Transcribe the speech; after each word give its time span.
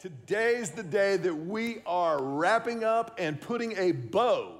Today's 0.00 0.70
the 0.70 0.82
day 0.82 1.18
that 1.18 1.34
we 1.34 1.82
are 1.84 2.22
wrapping 2.22 2.84
up 2.84 3.16
and 3.18 3.38
putting 3.38 3.76
a 3.76 3.92
bow 3.92 4.54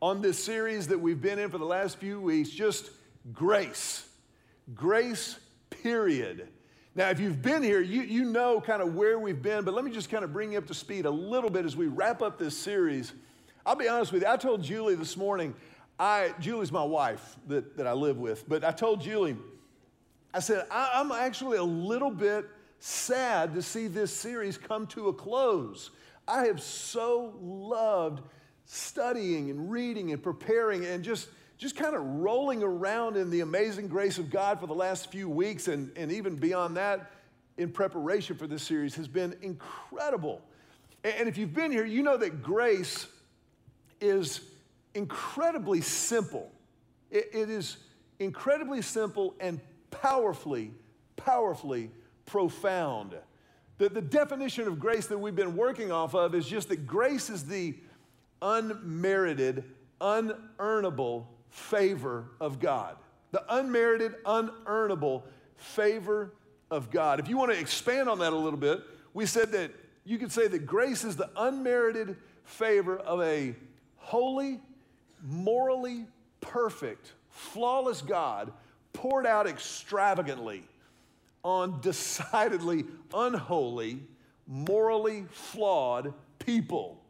on 0.00 0.20
this 0.20 0.42
series 0.42 0.88
that 0.88 0.98
we've 0.98 1.22
been 1.22 1.38
in 1.38 1.50
for 1.50 1.58
the 1.58 1.64
last 1.64 1.98
few 1.98 2.20
weeks 2.20 2.50
just 2.50 2.90
grace. 3.32 4.08
Grace, 4.74 5.38
period. 5.70 6.48
Now, 6.96 7.10
if 7.10 7.20
you've 7.20 7.40
been 7.40 7.62
here, 7.62 7.80
you, 7.80 8.02
you 8.02 8.24
know 8.24 8.60
kind 8.60 8.82
of 8.82 8.96
where 8.96 9.20
we've 9.20 9.40
been, 9.40 9.64
but 9.64 9.72
let 9.72 9.84
me 9.84 9.92
just 9.92 10.10
kind 10.10 10.24
of 10.24 10.32
bring 10.32 10.50
you 10.50 10.58
up 10.58 10.66
to 10.66 10.74
speed 10.74 11.06
a 11.06 11.10
little 11.10 11.48
bit 11.48 11.64
as 11.64 11.76
we 11.76 11.86
wrap 11.86 12.20
up 12.20 12.36
this 12.36 12.58
series. 12.58 13.12
I'll 13.64 13.76
be 13.76 13.86
honest 13.86 14.10
with 14.10 14.22
you, 14.22 14.28
I 14.28 14.36
told 14.36 14.64
Julie 14.64 14.96
this 14.96 15.16
morning, 15.16 15.54
I, 15.96 16.34
Julie's 16.40 16.72
my 16.72 16.82
wife 16.82 17.36
that, 17.46 17.76
that 17.76 17.86
I 17.86 17.92
live 17.92 18.18
with, 18.18 18.48
but 18.48 18.64
I 18.64 18.72
told 18.72 19.00
Julie, 19.00 19.36
I 20.34 20.40
said, 20.40 20.66
I, 20.72 20.90
I'm 20.94 21.12
actually 21.12 21.58
a 21.58 21.62
little 21.62 22.10
bit 22.10 22.46
sad 22.84 23.54
to 23.54 23.62
see 23.62 23.86
this 23.86 24.12
series 24.12 24.58
come 24.58 24.88
to 24.88 25.06
a 25.06 25.12
close. 25.12 25.90
I 26.26 26.46
have 26.46 26.60
so 26.60 27.32
loved 27.40 28.22
studying 28.64 29.50
and 29.50 29.70
reading 29.70 30.12
and 30.12 30.20
preparing 30.20 30.84
and 30.84 31.04
just, 31.04 31.28
just 31.58 31.76
kind 31.76 31.94
of 31.94 32.02
rolling 32.02 32.62
around 32.64 33.16
in 33.16 33.30
the 33.30 33.40
amazing 33.40 33.86
grace 33.86 34.18
of 34.18 34.30
God 34.30 34.58
for 34.58 34.66
the 34.66 34.74
last 34.74 35.12
few 35.12 35.28
weeks 35.28 35.68
and, 35.68 35.96
and 35.96 36.10
even 36.10 36.34
beyond 36.34 36.76
that 36.76 37.12
in 37.56 37.70
preparation 37.70 38.36
for 38.36 38.48
this 38.48 38.64
series 38.64 38.96
has 38.96 39.06
been 39.06 39.36
incredible. 39.42 40.42
And 41.04 41.28
if 41.28 41.38
you've 41.38 41.54
been 41.54 41.70
here, 41.70 41.84
you 41.84 42.02
know 42.02 42.16
that 42.16 42.42
grace 42.42 43.06
is 44.00 44.40
incredibly 44.94 45.82
simple. 45.82 46.50
it, 47.12 47.28
it 47.32 47.48
is 47.48 47.76
incredibly 48.18 48.82
simple 48.82 49.34
and 49.38 49.60
powerfully, 49.92 50.72
powerfly 51.16 51.90
profound. 52.26 53.14
The, 53.78 53.88
the 53.88 54.02
definition 54.02 54.68
of 54.68 54.78
grace 54.78 55.06
that 55.06 55.18
we've 55.18 55.34
been 55.34 55.56
working 55.56 55.90
off 55.90 56.14
of 56.14 56.34
is 56.34 56.46
just 56.46 56.68
that 56.68 56.86
grace 56.86 57.30
is 57.30 57.44
the 57.44 57.74
unmerited, 58.40 59.64
unearnable 60.00 61.26
favor 61.50 62.26
of 62.40 62.60
God. 62.60 62.96
The 63.30 63.42
unmerited, 63.48 64.14
unearnable 64.24 65.22
favor 65.56 66.34
of 66.70 66.90
God. 66.90 67.20
If 67.20 67.28
you 67.28 67.36
want 67.36 67.52
to 67.52 67.58
expand 67.58 68.08
on 68.08 68.18
that 68.20 68.32
a 68.32 68.36
little 68.36 68.58
bit, 68.58 68.82
we 69.14 69.26
said 69.26 69.52
that 69.52 69.70
you 70.04 70.18
could 70.18 70.32
say 70.32 70.48
that 70.48 70.66
grace 70.66 71.04
is 71.04 71.16
the 71.16 71.30
unmerited 71.36 72.16
favor 72.44 72.98
of 72.98 73.20
a 73.22 73.54
holy, 73.96 74.60
morally 75.22 76.06
perfect, 76.40 77.12
flawless 77.30 78.02
God 78.02 78.52
poured 78.92 79.26
out 79.26 79.46
extravagantly 79.46 80.64
on 81.44 81.80
decidedly 81.80 82.84
unholy, 83.12 84.00
morally 84.46 85.24
flawed 85.30 86.14
people 86.38 87.02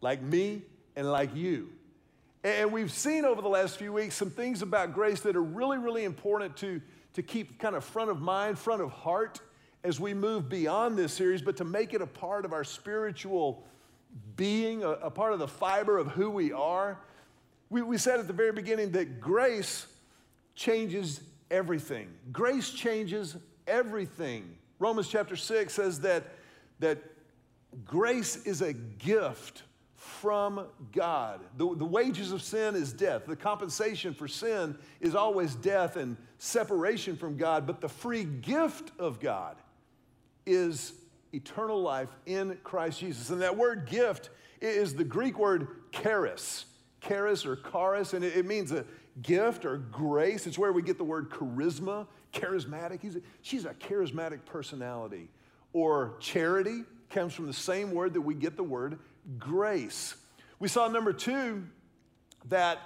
like 0.00 0.22
me 0.22 0.62
and 0.96 1.10
like 1.10 1.34
you. 1.34 1.70
And 2.44 2.72
we've 2.72 2.90
seen 2.90 3.24
over 3.24 3.40
the 3.40 3.48
last 3.48 3.76
few 3.76 3.92
weeks 3.92 4.16
some 4.16 4.30
things 4.30 4.62
about 4.62 4.94
grace 4.94 5.20
that 5.20 5.36
are 5.36 5.42
really, 5.42 5.78
really 5.78 6.04
important 6.04 6.56
to, 6.58 6.80
to 7.14 7.22
keep 7.22 7.58
kind 7.58 7.76
of 7.76 7.84
front 7.84 8.10
of 8.10 8.20
mind, 8.20 8.58
front 8.58 8.82
of 8.82 8.90
heart 8.90 9.40
as 9.84 10.00
we 10.00 10.14
move 10.14 10.48
beyond 10.48 10.96
this 10.96 11.12
series, 11.12 11.42
but 11.42 11.56
to 11.56 11.64
make 11.64 11.94
it 11.94 12.02
a 12.02 12.06
part 12.06 12.44
of 12.44 12.52
our 12.52 12.64
spiritual 12.64 13.64
being, 14.36 14.82
a, 14.82 14.90
a 14.90 15.10
part 15.10 15.32
of 15.32 15.38
the 15.38 15.48
fiber 15.48 15.98
of 15.98 16.08
who 16.08 16.30
we 16.30 16.52
are. 16.52 16.98
We, 17.70 17.82
we 17.82 17.96
said 17.96 18.20
at 18.20 18.26
the 18.26 18.32
very 18.32 18.52
beginning 18.52 18.92
that 18.92 19.20
grace 19.20 19.86
changes 20.54 21.20
everything. 21.50 22.08
Grace 22.32 22.70
changes 22.70 23.36
everything. 23.66 24.56
Romans 24.78 25.08
chapter 25.08 25.36
6 25.36 25.72
says 25.72 26.00
that, 26.00 26.24
that 26.80 26.98
grace 27.84 28.36
is 28.44 28.62
a 28.62 28.72
gift 28.72 29.62
from 29.94 30.66
God. 30.92 31.40
The, 31.56 31.74
the 31.76 31.84
wages 31.84 32.32
of 32.32 32.42
sin 32.42 32.74
is 32.74 32.92
death. 32.92 33.26
The 33.26 33.36
compensation 33.36 34.14
for 34.14 34.26
sin 34.26 34.76
is 35.00 35.14
always 35.14 35.54
death 35.54 35.96
and 35.96 36.16
separation 36.38 37.16
from 37.16 37.36
God, 37.36 37.66
but 37.66 37.80
the 37.80 37.88
free 37.88 38.24
gift 38.24 38.90
of 38.98 39.20
God 39.20 39.56
is 40.44 40.92
eternal 41.32 41.80
life 41.80 42.08
in 42.26 42.58
Christ 42.64 43.00
Jesus. 43.00 43.30
And 43.30 43.40
that 43.42 43.56
word 43.56 43.86
gift 43.86 44.30
is 44.60 44.94
the 44.94 45.04
Greek 45.04 45.38
word 45.38 45.68
charis, 45.92 46.66
charis 47.00 47.46
or 47.46 47.56
charis, 47.56 48.12
and 48.12 48.24
it, 48.24 48.36
it 48.36 48.46
means 48.46 48.72
a 48.72 48.84
gift 49.22 49.64
or 49.64 49.78
grace. 49.78 50.46
It's 50.46 50.58
where 50.58 50.72
we 50.72 50.82
get 50.82 50.98
the 50.98 51.04
word 51.04 51.30
charisma 51.30 52.06
charismatic. 52.32 53.00
He's 53.00 53.16
a, 53.16 53.20
she's 53.42 53.64
a 53.64 53.74
charismatic 53.74 54.44
personality. 54.44 55.28
Or 55.72 56.14
charity 56.20 56.82
comes 57.10 57.34
from 57.34 57.46
the 57.46 57.52
same 57.52 57.92
word 57.92 58.14
that 58.14 58.20
we 58.20 58.34
get 58.34 58.56
the 58.56 58.64
word 58.64 58.98
grace. 59.38 60.14
We 60.58 60.68
saw 60.68 60.88
number 60.88 61.12
two 61.12 61.64
that 62.48 62.78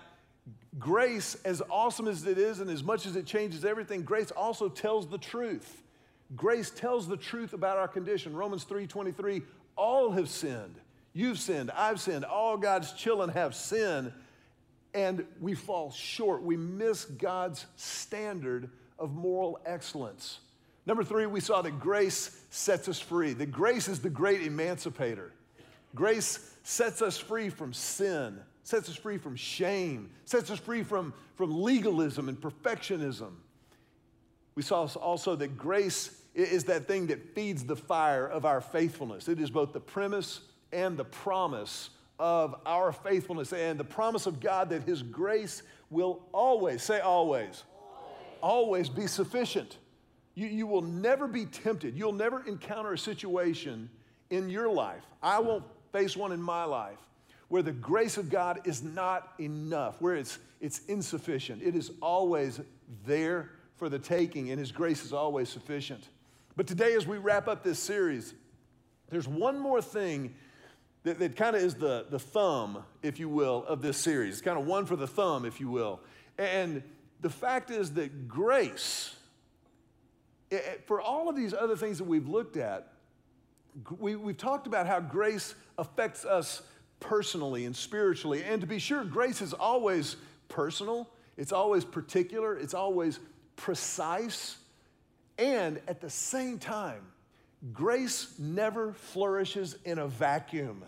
grace, 0.79 1.37
as 1.45 1.62
awesome 1.71 2.09
as 2.09 2.27
it 2.27 2.39
is 2.39 2.61
and 2.61 2.71
as 2.71 2.83
much 2.83 3.07
as 3.07 3.17
it 3.17 3.27
changes 3.27 3.65
everything, 3.65 4.03
grace 4.03 4.31
also 4.31 4.69
tells 4.69 5.09
the 5.09 5.19
truth. 5.19 5.83
Grace 6.34 6.71
tells 6.71 7.07
the 7.09 7.17
truth 7.17 7.53
about 7.53 7.78
our 7.78 7.89
condition. 7.89 8.34
Romans 8.34 8.65
3:23, 8.65 9.43
all 9.77 10.11
have 10.11 10.28
sinned. 10.28 10.81
You've 11.13 11.39
sinned, 11.39 11.71
I've 11.71 12.01
sinned, 12.01 12.25
all 12.25 12.59
God's 12.59 12.93
children 12.93 13.31
have 13.31 13.55
sinned, 13.55 14.13
and 14.93 15.27
we 15.41 15.55
fall 15.55 15.91
short. 15.91 16.43
We 16.43 16.57
miss 16.57 17.05
God's 17.05 17.65
standard 17.77 18.71
of 18.99 19.15
moral 19.15 19.61
excellence. 19.67 20.41
Number 20.87 21.03
three, 21.03 21.27
we 21.27 21.41
saw 21.41 21.62
that 21.62 21.81
grace 21.81 22.41
sets 22.51 22.89
us 22.89 23.01
free. 23.01 23.33
That 23.33 23.51
grace 23.51 23.89
is 23.89 24.01
the 24.01 24.11
great 24.11 24.43
emancipator. 24.43 25.33
Grace 25.95 26.55
sets 26.62 27.03
us 27.03 27.19
free 27.19 27.49
from 27.49 27.73
sin, 27.73 28.39
sets 28.62 28.89
us 28.89 28.97
free 28.97 29.19
from 29.19 29.34
shame, 29.34 30.11
sets 30.25 30.51
us 30.51 30.59
free 30.59 30.83
from, 30.83 31.12
from 31.34 31.62
legalism 31.62 32.29
and 32.29 32.41
perfectionism. 32.41 33.33
We 34.55 34.62
saw 34.62 34.87
also 34.97 35.37
that 35.37 35.59
grace 35.59 36.23
is 36.34 36.65
that 36.65 36.87
thing 36.87 37.07
that 37.09 37.34
feeds 37.34 37.65
the 37.65 37.77
fire 37.77 38.27
of 38.27 38.45
our 38.45 38.61
faithfulness. 38.61 39.28
It 39.28 39.41
is 39.41 39.51
both 39.51 39.73
the 39.73 39.81
premise 39.81 40.41
and 40.73 40.97
the 40.97 41.05
promise 41.05 41.91
of 42.19 42.55
our 42.67 42.93
faithfulness 42.93 43.53
and 43.53 43.78
the 43.78 43.84
promise 43.84 44.27
of 44.27 44.41
God 44.41 44.71
that 44.71 44.83
His 44.83 45.03
grace 45.03 45.63
will 45.91 46.23
always, 46.33 46.83
say 46.83 47.01
always, 47.01 47.65
always 48.47 48.89
be 48.89 49.09
sufficient. 49.09 49.77
You, 50.37 50.47
you 50.47 50.67
will 50.69 50.83
never 50.83 51.27
be 51.27 51.47
tempted. 51.47 51.97
You'll 51.97 52.12
never 52.12 52.47
encounter 52.47 52.93
a 52.93 52.99
situation 52.99 53.91
in 54.31 54.49
your 54.49 54.71
life. 54.71 55.03
I 55.21 55.41
won't 55.41 55.65
face 55.91 56.17
one 56.17 56.31
in 56.31 56.41
my 56.41 56.62
life 56.62 56.99
where 57.49 57.62
the 57.62 57.73
grace 57.73 58.17
of 58.17 58.31
God 58.31 58.61
is 58.65 58.84
not 58.84 59.33
enough, 59.41 60.01
where 60.01 60.15
it's, 60.15 60.39
it's 60.61 60.84
insufficient. 60.87 61.61
It 61.61 61.75
is 61.75 61.91
always 62.01 62.61
there 63.05 63.51
for 63.75 63.89
the 63.89 63.99
taking, 63.99 64.51
and 64.51 64.61
His 64.61 64.71
grace 64.71 65.05
is 65.05 65.13
always 65.13 65.49
sufficient. 65.49 66.09
But 66.55 66.69
today, 66.69 66.95
as 66.95 67.05
we 67.05 67.19
wrap 67.19 67.49
up 67.49 67.65
this 67.65 67.81
series, 67.81 68.33
there's 69.11 69.28
one 69.28 69.59
more 69.59 69.83
thing 69.83 70.34
that, 71.03 71.19
that 71.19 71.37
kind 71.37 71.57
of 71.57 71.63
is 71.63 71.75
the, 71.75 72.07
the 72.11 72.19
thumb, 72.19 72.84
if 73.03 73.19
you 73.19 73.28
will, 73.28 73.65
of 73.67 73.83
this 73.83 73.97
series. 73.97 74.34
It's 74.34 74.43
kind 74.43 74.59
of 74.59 74.67
one 74.67 74.87
for 74.87 74.97
the 74.97 75.07
thumb, 75.07 75.45
if 75.45 75.61
you 75.61 75.69
will. 75.69 76.01
And 76.39 76.83
the 77.21 77.31
fact 77.31 77.71
is 77.71 77.93
that 77.94 78.28
grace, 78.28 79.15
eh, 80.50 80.56
eh, 80.56 80.75
for 80.87 81.00
all 81.00 81.28
of 81.28 81.37
these 81.37 81.54
other 81.54 81.77
things 81.77 81.99
that 81.99 82.04
we've 82.04 82.28
looked 82.28 82.56
at, 82.56 82.93
we, 83.99 84.16
we've 84.16 84.37
talked 84.37 84.66
about 84.66 84.87
how 84.87 85.00
grace 85.00 85.54
affects 85.78 86.25
us 86.25 86.62
personally 87.00 87.65
and 87.65 87.77
spiritually. 87.77 88.43
And 88.44 88.60
to 88.60 88.66
be 88.66 88.78
sure, 88.78 89.04
grace 89.04 89.43
is 89.43 89.53
always 89.53 90.16
personal, 90.49 91.09
it's 91.37 91.53
always 91.53 91.84
particular, 91.84 92.56
it's 92.56 92.75
always 92.75 93.19
precise. 93.56 94.56
And 95.38 95.81
at 95.87 96.00
the 96.00 96.10
same 96.10 96.59
time, 96.59 97.03
grace 97.72 98.34
never 98.38 98.93
flourishes 98.93 99.77
in 99.84 99.98
a 99.98 100.09
vacuum. 100.09 100.84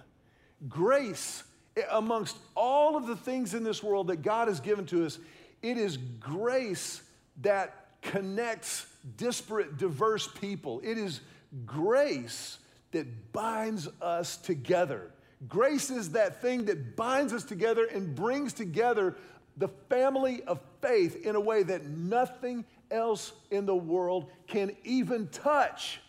Grace, 0.69 1.45
eh, 1.77 1.83
amongst 1.91 2.37
all 2.55 2.97
of 2.97 3.07
the 3.07 3.17
things 3.17 3.55
in 3.55 3.63
this 3.63 3.83
world 3.83 4.09
that 4.09 4.23
God 4.23 4.49
has 4.49 4.61
given 4.61 4.87
to 4.87 5.05
us, 5.05 5.19
it 5.63 5.77
is 5.77 5.97
grace 5.97 7.03
that 7.43 7.89
connects 8.03 8.87
disparate, 9.17 9.77
diverse 9.79 10.29
people. 10.41 10.81
It 10.85 10.99
is 10.99 11.21
grace 11.67 12.59
that 12.93 13.33
binds 13.33 13.89
us 14.01 14.37
together. 14.37 15.11
Grace 15.49 15.91
is 15.91 16.11
that 16.13 16.41
thing 16.43 16.65
that 16.67 16.97
binds 16.97 17.33
us 17.33 17.45
together 17.45 17.85
and 17.85 18.15
brings 18.15 18.53
together 18.53 19.17
the 19.57 19.69
family 19.89 20.43
of 20.45 20.61
faith 20.81 21.25
in 21.25 21.37
a 21.37 21.41
way 21.41 21.63
that 21.63 21.85
nothing 21.87 22.65
else 22.91 23.33
in 23.51 23.67
the 23.67 23.75
world 23.75 24.31
can 24.47 24.75
even 24.85 25.29
touch. 25.29 26.01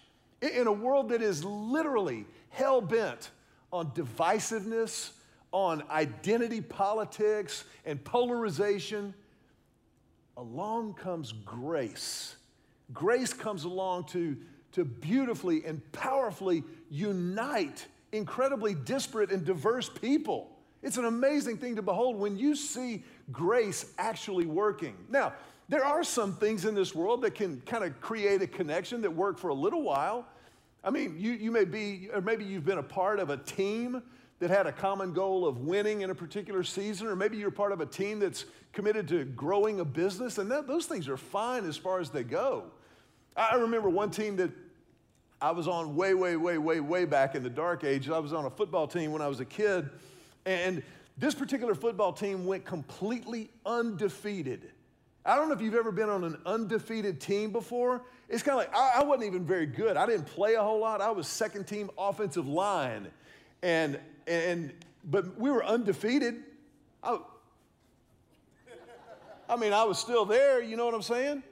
In 0.41 0.67
a 0.67 0.71
world 0.71 1.09
that 1.09 1.21
is 1.21 1.43
literally 1.43 2.25
hell 2.49 2.81
bent 2.81 3.31
on 3.71 3.91
divisiveness, 3.91 5.11
on 5.51 5.83
identity 5.89 6.61
politics, 6.61 7.65
and 7.85 8.03
polarization, 8.03 9.13
along 10.39 10.93
comes 10.93 11.33
grace. 11.33 12.37
Grace 12.93 13.33
comes 13.33 13.65
along 13.65 14.05
to, 14.05 14.37
to 14.71 14.85
beautifully 14.85 15.65
and 15.65 15.79
powerfully 15.91 16.63
unite 16.89 17.85
incredibly 18.11 18.73
disparate 18.73 19.31
and 19.31 19.45
diverse 19.45 19.89
people. 19.89 20.49
It's 20.81 20.97
an 20.97 21.05
amazing 21.05 21.57
thing 21.57 21.75
to 21.75 21.81
behold 21.81 22.17
when 22.17 22.37
you 22.37 22.55
see 22.55 23.03
grace 23.31 23.91
actually 23.97 24.45
working. 24.45 24.95
Now, 25.09 25.33
there 25.67 25.83
are 25.83 26.03
some 26.03 26.33
things 26.33 26.65
in 26.65 26.73
this 26.73 26.95
world 26.95 27.21
that 27.21 27.35
can 27.35 27.61
kind 27.61 27.83
of 27.83 27.99
create 28.01 28.41
a 28.41 28.47
connection 28.47 29.01
that 29.01 29.11
work 29.13 29.37
for 29.37 29.49
a 29.49 29.53
little 29.53 29.83
while. 29.83 30.25
I 30.83 30.89
mean, 30.89 31.15
you, 31.19 31.33
you 31.33 31.51
may 31.51 31.65
be, 31.65 32.09
or 32.13 32.21
maybe 32.21 32.45
you've 32.45 32.65
been 32.65 32.77
a 32.77 32.83
part 32.83 33.19
of 33.19 33.29
a 33.29 33.37
team 33.37 34.01
that 34.39 34.49
had 34.49 34.67
a 34.67 34.71
common 34.71 35.13
goal 35.13 35.45
of 35.45 35.59
winning 35.59 36.01
in 36.01 36.09
a 36.09 36.15
particular 36.15 36.63
season, 36.63 37.07
or 37.07 37.15
maybe 37.15 37.37
you're 37.37 37.51
part 37.51 37.71
of 37.71 37.81
a 37.81 37.85
team 37.85 38.19
that's 38.19 38.45
committed 38.71 39.07
to 39.09 39.25
growing 39.25 39.81
a 39.81 39.85
business, 39.85 40.37
and 40.37 40.49
that, 40.49 40.67
those 40.67 40.85
things 40.85 41.07
are 41.07 41.17
fine 41.17 41.65
as 41.65 41.75
far 41.75 41.99
as 41.99 42.09
they 42.09 42.23
go. 42.23 42.65
I 43.35 43.55
remember 43.55 43.89
one 43.89 44.11
team 44.11 44.37
that 44.37 44.51
I 45.41 45.51
was 45.51 45.67
on 45.67 45.95
way, 45.95 46.13
way, 46.13 46.35
way, 46.35 46.57
way, 46.57 46.79
way 46.79 47.05
back 47.05 47.35
in 47.35 47.43
the 47.43 47.49
dark 47.49 47.83
ages. 47.83 48.11
I 48.11 48.19
was 48.19 48.33
on 48.33 48.45
a 48.45 48.49
football 48.49 48.87
team 48.87 49.11
when 49.11 49.21
I 49.21 49.27
was 49.27 49.39
a 49.39 49.45
kid, 49.45 49.89
and 50.45 50.83
this 51.17 51.35
particular 51.35 51.75
football 51.75 52.13
team 52.13 52.45
went 52.45 52.65
completely 52.65 53.49
undefeated. 53.65 54.71
I 55.25 55.35
don't 55.35 55.49
know 55.49 55.53
if 55.53 55.61
you've 55.61 55.75
ever 55.75 55.91
been 55.91 56.09
on 56.09 56.23
an 56.23 56.37
undefeated 56.45 57.19
team 57.19 57.51
before. 57.51 58.03
It's 58.29 58.41
kind 58.41 58.59
of 58.59 58.65
like 58.65 58.75
I, 58.75 59.01
I, 59.01 59.03
wasn't 59.03 59.27
even 59.27 59.45
very 59.45 59.65
good. 59.65 59.97
I 59.97 60.05
didn't 60.05 60.27
play 60.27 60.53
a 60.53 60.63
whole 60.63 60.79
lot. 60.79 61.01
I 61.01 61.11
was 61.11 61.27
second 61.27 61.65
team 61.65 61.89
offensive 61.97 62.47
line, 62.47 63.07
and 63.61 63.99
and 64.29 64.73
but 65.03 65.39
we 65.39 65.49
were 65.49 65.63
undefeated. 65.63 66.43
I, 67.03 67.19
I 69.47 69.55
mean, 69.55 69.73
I 69.73 69.83
was 69.83 69.97
still 69.97 70.25
there. 70.25 70.61
You 70.61 70.77
know 70.77 70.85
what 70.85 70.93
I'm 70.93 71.01
saying? 71.01 71.43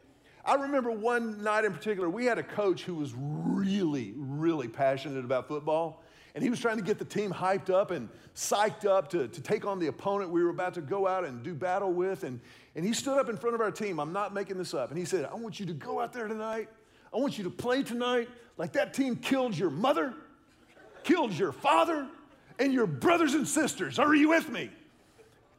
I 0.45 0.53
remember 0.55 0.91
one 0.91 1.43
night 1.43 1.65
in 1.65 1.73
particular, 1.73 2.09
we 2.09 2.25
had 2.25 2.37
a 2.37 2.43
coach 2.43 2.83
who 2.83 2.95
was 2.95 3.13
really, 3.17 4.13
really 4.15 4.67
passionate 4.67 5.25
about 5.25 5.47
football. 5.47 6.03
And 6.35 6.43
he 6.43 6.51
was 6.51 6.59
trying 6.59 6.77
to 6.77 6.83
get 6.83 6.99
the 6.99 7.05
team 7.05 7.33
hyped 7.33 7.71
up 7.71 7.89
and 7.89 8.09
psyched 8.35 8.85
up 8.85 9.09
to, 9.09 9.27
to 9.27 9.41
take 9.41 9.65
on 9.65 9.79
the 9.79 9.87
opponent 9.87 10.29
we 10.29 10.43
were 10.43 10.51
about 10.51 10.75
to 10.75 10.81
go 10.81 11.07
out 11.07 11.25
and 11.25 11.41
do 11.41 11.55
battle 11.55 11.91
with. 11.91 12.23
And, 12.23 12.39
and 12.75 12.85
he 12.85 12.93
stood 12.93 13.17
up 13.17 13.27
in 13.27 13.37
front 13.37 13.55
of 13.55 13.61
our 13.61 13.71
team. 13.71 13.99
I'm 13.99 14.13
not 14.13 14.33
making 14.33 14.57
this 14.57 14.75
up. 14.75 14.89
And 14.89 14.99
he 14.99 15.03
said, 15.03 15.25
I 15.25 15.33
want 15.33 15.59
you 15.59 15.65
to 15.65 15.73
go 15.73 15.99
out 15.99 16.13
there 16.13 16.27
tonight. 16.27 16.69
I 17.11 17.17
want 17.17 17.39
you 17.39 17.43
to 17.45 17.49
play 17.49 17.81
tonight 17.81 18.29
like 18.57 18.73
that 18.73 18.93
team 18.93 19.15
killed 19.15 19.57
your 19.57 19.71
mother, 19.71 20.13
killed 21.03 21.33
your 21.33 21.51
father, 21.51 22.07
and 22.59 22.73
your 22.73 22.87
brothers 22.87 23.33
and 23.33 23.47
sisters. 23.47 23.99
Are 23.99 24.13
you 24.15 24.29
with 24.29 24.49
me? 24.49 24.69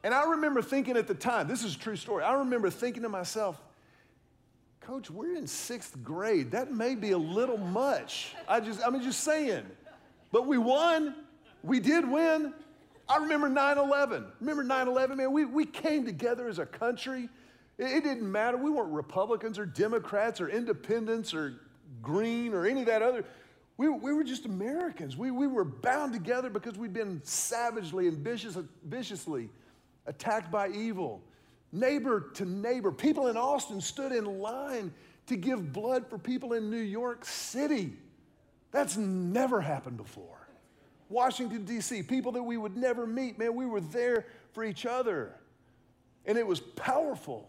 And 0.04 0.14
I 0.14 0.30
remember 0.30 0.62
thinking 0.62 0.96
at 0.96 1.06
the 1.06 1.14
time, 1.14 1.48
this 1.48 1.64
is 1.64 1.74
a 1.74 1.78
true 1.78 1.96
story. 1.96 2.24
I 2.24 2.34
remember 2.34 2.70
thinking 2.70 3.02
to 3.02 3.08
myself, 3.08 3.60
Coach, 4.80 5.10
we're 5.10 5.36
in 5.36 5.46
sixth 5.46 6.02
grade. 6.02 6.52
That 6.52 6.72
may 6.72 6.94
be 6.94 7.10
a 7.10 7.18
little 7.18 7.58
much. 7.58 8.34
I 8.48 8.60
just, 8.60 8.80
I 8.86 8.88
mean, 8.88 9.02
just 9.02 9.22
saying. 9.22 9.66
But 10.32 10.46
we 10.46 10.56
won. 10.56 11.14
We 11.62 11.78
did 11.78 12.10
win. 12.10 12.54
I 13.08 13.18
remember 13.18 13.48
9 13.48 13.76
11. 13.78 14.26
Remember 14.40 14.64
9 14.64 14.88
11, 14.88 15.16
man? 15.16 15.32
We, 15.32 15.44
we 15.44 15.66
came 15.66 16.06
together 16.06 16.48
as 16.48 16.58
a 16.58 16.64
country. 16.64 17.28
It, 17.76 17.84
it 17.84 18.04
didn't 18.04 18.30
matter. 18.30 18.56
We 18.56 18.70
weren't 18.70 18.92
Republicans 18.92 19.58
or 19.58 19.66
Democrats 19.66 20.40
or 20.40 20.48
independents 20.48 21.34
or 21.34 21.60
green 22.00 22.54
or 22.54 22.66
any 22.66 22.80
of 22.80 22.86
that 22.86 23.02
other. 23.02 23.24
We, 23.78 23.88
we 23.88 24.12
were 24.12 24.24
just 24.24 24.44
Americans. 24.44 25.16
We, 25.16 25.30
we 25.30 25.46
were 25.46 25.64
bound 25.64 26.12
together 26.12 26.50
because 26.50 26.76
we'd 26.76 26.92
been 26.92 27.22
savagely 27.24 28.08
and 28.08 28.18
vicious, 28.18 28.58
viciously 28.84 29.48
attacked 30.04 30.50
by 30.50 30.68
evil. 30.68 31.22
Neighbor 31.70 32.32
to 32.34 32.44
neighbor. 32.44 32.90
People 32.90 33.28
in 33.28 33.36
Austin 33.36 33.80
stood 33.80 34.10
in 34.10 34.24
line 34.40 34.92
to 35.28 35.36
give 35.36 35.72
blood 35.72 36.08
for 36.10 36.18
people 36.18 36.54
in 36.54 36.70
New 36.70 36.76
York 36.76 37.24
City. 37.24 37.92
That's 38.72 38.96
never 38.96 39.60
happened 39.60 39.96
before. 39.96 40.48
Washington, 41.08 41.64
D.C., 41.64 42.02
people 42.02 42.32
that 42.32 42.42
we 42.42 42.56
would 42.56 42.76
never 42.76 43.06
meet, 43.06 43.38
man, 43.38 43.54
we 43.54 43.64
were 43.64 43.80
there 43.80 44.26
for 44.52 44.64
each 44.64 44.86
other. 44.86 45.32
And 46.26 46.36
it 46.36 46.46
was 46.46 46.60
powerful. 46.60 47.48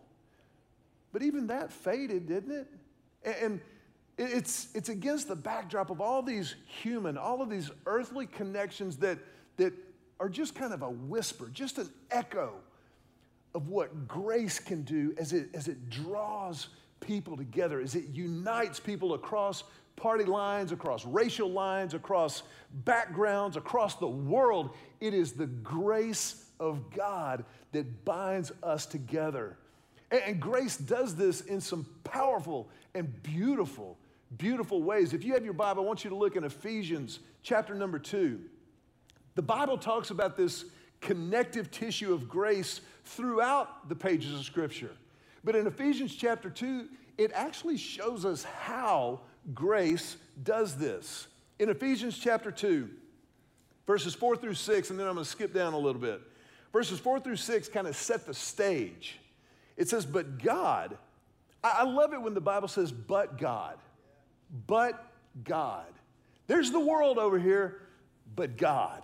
But 1.11 1.23
even 1.23 1.47
that 1.47 1.71
faded, 1.71 2.27
didn't 2.27 2.51
it? 2.51 2.67
And 3.41 3.59
it's, 4.19 4.68
it's 4.75 4.89
against 4.89 5.30
the 5.30 5.36
backdrop 5.36 5.89
of 5.89 6.01
all 6.01 6.21
these 6.21 6.56
human, 6.66 7.18
all 7.18 7.42
of 7.42 7.50
these 7.50 7.71
earthly 7.86 8.25
connections 8.25 8.98
that, 8.98 9.18
that 9.56 9.74
are 10.19 10.27
just 10.27 10.56
kind 10.56 10.74
of 10.74 10.81
a 10.81 10.89
whisper, 10.89 11.50
just 11.54 11.77
an 11.77 11.89
echo 12.12 12.54
of 13.56 13.69
what 13.69 14.07
grace 14.07 14.60
can 14.60 14.83
do 14.83 15.13
as 15.18 15.31
it, 15.31 15.50
as 15.54 15.69
it 15.69 15.89
draws 15.89 16.68
people 17.00 17.38
together, 17.38 17.80
as 17.80 17.95
it 17.95 18.10
unites 18.10 18.77
people 18.77 19.13
across 19.13 19.63
party 19.95 20.25
lines, 20.25 20.74
across 20.74 21.06
racial 21.06 21.50
lines, 21.50 21.94
across 21.94 22.44
backgrounds, 22.83 23.56
across 23.56 23.95
the 23.95 24.07
world. 24.07 24.71
It 25.00 25.13
is 25.13 25.31
the 25.31 25.48
grace 25.48 26.45
of 26.60 26.92
God 26.92 27.45
that 27.71 28.04
binds 28.04 28.51
us 28.63 28.86
together. 28.86 29.57
And, 30.12 30.21
and 30.24 30.39
grace 30.42 30.75
does 30.75 31.16
this 31.16 31.42
in 31.42 31.62
some 31.62 31.86
powerful 32.04 32.69
and 32.94 33.21
beautiful, 33.24 33.98
beautiful 34.37 34.81
ways. 34.81 35.13
If 35.13 35.23
you 35.23 35.33
have 35.33 35.43
your 35.43 35.53
Bible, 35.53 35.83
I 35.83 35.85
want 35.85 36.03
you 36.03 36.09
to 36.09 36.15
look 36.15 36.35
in 36.35 36.43
Ephesians 36.43 37.19
chapter 37.43 37.73
number 37.73 37.99
two. 37.99 38.39
The 39.35 39.41
Bible 39.41 39.77
talks 39.77 40.09
about 40.09 40.37
this 40.37 40.65
connective 41.01 41.71
tissue 41.71 42.13
of 42.13 42.27
grace 42.27 42.81
throughout 43.05 43.89
the 43.89 43.95
pages 43.95 44.33
of 44.33 44.45
Scripture. 44.45 44.91
But 45.43 45.55
in 45.55 45.67
Ephesians 45.67 46.15
chapter 46.15 46.49
2, 46.49 46.87
it 47.17 47.31
actually 47.33 47.77
shows 47.77 48.25
us 48.25 48.43
how 48.43 49.21
grace 49.53 50.17
does 50.43 50.75
this. 50.75 51.27
In 51.57 51.69
Ephesians 51.69 52.17
chapter 52.17 52.51
2, 52.51 52.89
verses 53.87 54.13
4 54.13 54.37
through 54.37 54.53
6, 54.53 54.89
and 54.89 54.99
then 54.99 55.07
I'm 55.07 55.15
going 55.15 55.23
to 55.23 55.29
skip 55.29 55.53
down 55.53 55.73
a 55.73 55.77
little 55.77 56.01
bit. 56.01 56.21
Verses 56.71 56.99
4 56.99 57.19
through 57.19 57.37
6 57.37 57.69
kind 57.69 57.87
of 57.87 57.95
set 57.95 58.25
the 58.25 58.33
stage. 58.33 59.19
It 59.75 59.89
says, 59.89 60.05
But 60.05 60.41
God, 60.41 60.97
I 61.63 61.83
love 61.83 62.13
it 62.13 62.21
when 62.21 62.33
the 62.33 62.41
Bible 62.41 62.67
says, 62.67 62.91
But 62.91 63.37
God. 63.37 63.77
But 64.67 65.05
God. 65.43 65.85
There's 66.47 66.71
the 66.71 66.79
world 66.79 67.17
over 67.17 67.37
here, 67.37 67.81
but 68.35 68.57
God. 68.57 69.03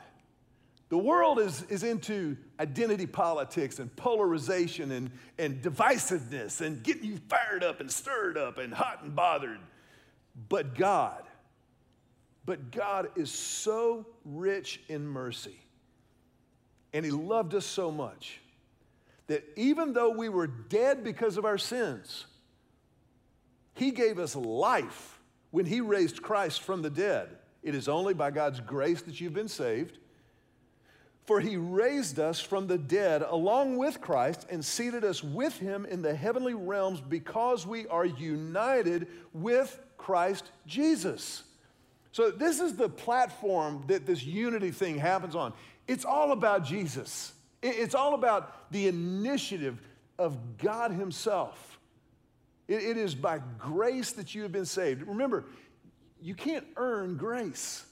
The 0.89 0.97
world 0.97 1.39
is, 1.39 1.63
is 1.63 1.83
into 1.83 2.37
identity 2.59 3.07
politics 3.07 3.79
and 3.79 3.93
polarization 3.95 4.91
and, 4.91 5.11
and 5.37 5.61
divisiveness 5.61 6.61
and 6.61 6.81
getting 6.83 7.03
you 7.03 7.17
fired 7.27 7.63
up 7.63 7.81
and 7.81 7.91
stirred 7.91 8.37
up 8.37 8.57
and 8.59 8.73
hot 8.73 9.01
and 9.03 9.15
bothered. 9.15 9.59
But 10.47 10.75
God, 10.75 11.23
but 12.45 12.71
God 12.71 13.09
is 13.15 13.31
so 13.31 14.05
rich 14.23 14.79
in 14.87 15.07
mercy. 15.07 15.59
And 16.93 17.03
He 17.03 17.11
loved 17.11 17.55
us 17.55 17.65
so 17.65 17.91
much 17.91 18.39
that 19.27 19.43
even 19.55 19.93
though 19.93 20.11
we 20.11 20.29
were 20.29 20.47
dead 20.47 21.03
because 21.03 21.37
of 21.37 21.45
our 21.45 21.57
sins, 21.57 22.25
He 23.73 23.91
gave 23.91 24.19
us 24.19 24.35
life 24.35 25.14
when 25.55 25.65
He 25.65 25.79
raised 25.79 26.21
Christ 26.21 26.63
from 26.63 26.81
the 26.81 26.89
dead. 26.89 27.29
It 27.63 27.75
is 27.75 27.87
only 27.87 28.13
by 28.13 28.29
God's 28.29 28.59
grace 28.59 29.01
that 29.03 29.21
you've 29.21 29.33
been 29.33 29.47
saved. 29.47 29.99
For 31.23 31.39
he 31.39 31.55
raised 31.55 32.19
us 32.19 32.41
from 32.41 32.67
the 32.67 32.77
dead 32.77 33.21
along 33.21 33.77
with 33.77 34.01
Christ 34.01 34.45
and 34.49 34.63
seated 34.63 35.05
us 35.05 35.23
with 35.23 35.57
him 35.57 35.85
in 35.85 36.01
the 36.01 36.13
heavenly 36.13 36.53
realms 36.53 36.99
because 36.99 37.65
we 37.65 37.87
are 37.87 38.03
united 38.03 39.07
with 39.31 39.79
Christ 39.97 40.51
Jesus. 40.67 41.43
So, 42.11 42.31
this 42.31 42.59
is 42.59 42.75
the 42.75 42.89
platform 42.89 43.85
that 43.87 44.05
this 44.05 44.25
unity 44.25 44.71
thing 44.71 44.97
happens 44.97 45.37
on. 45.37 45.53
It's 45.87 46.03
all 46.03 46.33
about 46.33 46.65
Jesus, 46.65 47.31
it's 47.63 47.95
all 47.95 48.13
about 48.13 48.69
the 48.73 48.87
initiative 48.87 49.81
of 50.19 50.57
God 50.57 50.91
Himself. 50.91 51.74
It 52.67 52.97
is 52.97 53.13
by 53.13 53.39
grace 53.59 54.13
that 54.13 54.33
you 54.33 54.41
have 54.43 54.51
been 54.51 54.65
saved. 54.65 55.03
Remember, 55.03 55.45
you 56.21 56.33
can't 56.33 56.65
earn 56.77 57.17
grace. 57.17 57.85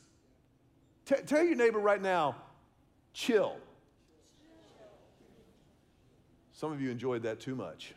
T- 1.06 1.16
tell 1.26 1.44
your 1.44 1.56
neighbor 1.56 1.80
right 1.80 2.02
now, 2.02 2.36
chill. 3.14 3.58
Some 6.54 6.72
of 6.72 6.82
you 6.82 6.90
enjoyed 6.90 7.24
that 7.24 7.40
too 7.40 7.56
much. 7.56 7.94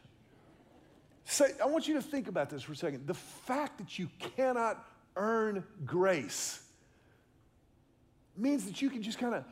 Say, 1.24 1.52
I 1.62 1.66
want 1.66 1.88
you 1.88 1.94
to 1.94 2.02
think 2.02 2.28
about 2.28 2.50
this 2.50 2.62
for 2.62 2.72
a 2.72 2.76
second. 2.76 3.06
The 3.06 3.14
fact 3.14 3.78
that 3.78 3.98
you 3.98 4.08
cannot 4.36 4.84
earn 5.16 5.64
grace 5.84 6.60
means 8.36 8.64
that 8.66 8.82
you 8.82 8.90
can 8.90 9.02
just 9.02 9.18
kind 9.18 9.34
of 9.34 9.44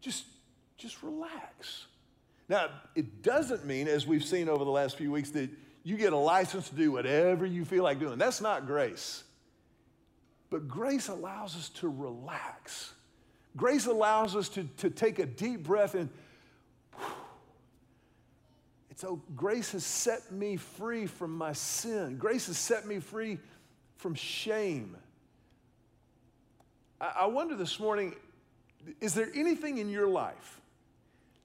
just 0.00 0.24
just 0.76 1.02
relax. 1.02 1.86
Now, 2.50 2.68
it 2.96 3.22
doesn't 3.22 3.64
mean, 3.64 3.86
as 3.86 4.08
we've 4.08 4.24
seen 4.24 4.48
over 4.48 4.64
the 4.64 4.72
last 4.72 4.96
few 4.96 5.12
weeks, 5.12 5.30
that 5.30 5.48
you 5.84 5.96
get 5.96 6.12
a 6.12 6.16
license 6.16 6.68
to 6.70 6.74
do 6.74 6.90
whatever 6.90 7.46
you 7.46 7.64
feel 7.64 7.84
like 7.84 8.00
doing. 8.00 8.18
That's 8.18 8.40
not 8.40 8.66
grace. 8.66 9.22
But 10.50 10.66
grace 10.66 11.06
allows 11.06 11.54
us 11.54 11.68
to 11.76 11.88
relax. 11.88 12.92
Grace 13.56 13.86
allows 13.86 14.34
us 14.34 14.48
to, 14.50 14.64
to 14.78 14.90
take 14.90 15.20
a 15.20 15.26
deep 15.26 15.62
breath 15.62 15.94
and 15.94 16.10
so 18.96 19.22
grace 19.34 19.72
has 19.72 19.82
set 19.82 20.30
me 20.30 20.58
free 20.58 21.06
from 21.06 21.34
my 21.34 21.54
sin. 21.54 22.18
Grace 22.18 22.48
has 22.48 22.58
set 22.58 22.86
me 22.86 22.98
free 22.98 23.38
from 23.96 24.14
shame. 24.14 24.94
I 27.00 27.24
wonder 27.24 27.56
this 27.56 27.80
morning 27.80 28.14
is 29.00 29.14
there 29.14 29.30
anything 29.34 29.78
in 29.78 29.88
your 29.88 30.06
life 30.06 30.60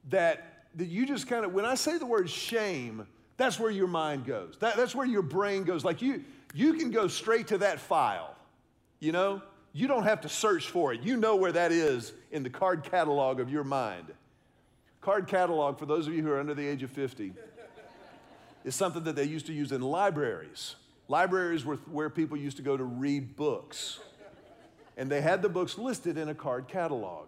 that, 0.10 0.55
that 0.76 0.88
you 0.88 1.06
just 1.06 1.28
kind 1.28 1.46
of, 1.46 1.54
when 1.54 1.66
I 1.66 1.76
say 1.76 1.98
the 1.98 2.06
word 2.06 2.30
shame, 2.30 3.08
that's 3.38 3.60
where 3.60 3.72
your 3.72 3.88
mind 3.88 4.26
goes. 4.26 4.58
That, 4.60 4.78
that's 4.78 4.96
where 4.96 5.06
your 5.06 5.22
brain 5.22 5.64
goes. 5.64 5.84
Like 5.84 6.02
you, 6.02 6.24
you 6.54 6.74
can 6.74 6.92
go 6.92 7.08
straight 7.08 7.48
to 7.48 7.58
that 7.60 7.80
file, 7.80 8.36
you 9.00 9.12
know? 9.12 9.42
You 9.74 9.88
don't 9.88 10.04
have 10.04 10.22
to 10.22 10.30
search 10.30 10.70
for 10.70 10.94
it. 10.94 11.02
You 11.02 11.18
know 11.18 11.36
where 11.36 11.52
that 11.52 11.74
is 11.74 12.14
in 12.32 12.44
the 12.44 12.50
card 12.50 12.84
catalog 12.84 13.42
of 13.42 13.50
your 13.50 13.66
mind. 13.66 14.06
Card 15.02 15.28
catalog, 15.28 15.78
for 15.78 15.86
those 15.86 16.08
of 16.08 16.14
you 16.14 16.24
who 16.24 16.32
are 16.32 16.40
under 16.40 16.54
the 16.54 16.66
age 16.66 16.82
of 16.82 16.92
50, 16.92 17.34
is 18.64 18.74
something 18.74 19.04
that 19.04 19.18
they 19.18 19.26
used 19.26 19.48
to 19.48 19.54
use 19.54 19.74
in 19.74 19.82
libraries. 19.82 20.76
Libraries 21.08 21.66
were 21.66 21.76
where 21.92 22.10
people 22.10 22.38
used 22.38 22.58
to 22.58 22.64
go 22.64 22.78
to 22.78 22.84
read 22.84 23.36
books. 23.36 24.00
And 24.98 25.12
they 25.12 25.22
had 25.22 25.42
the 25.42 25.50
books 25.50 25.78
listed 25.78 26.18
in 26.18 26.30
a 26.30 26.34
card 26.34 26.70
catalog. 26.70 27.28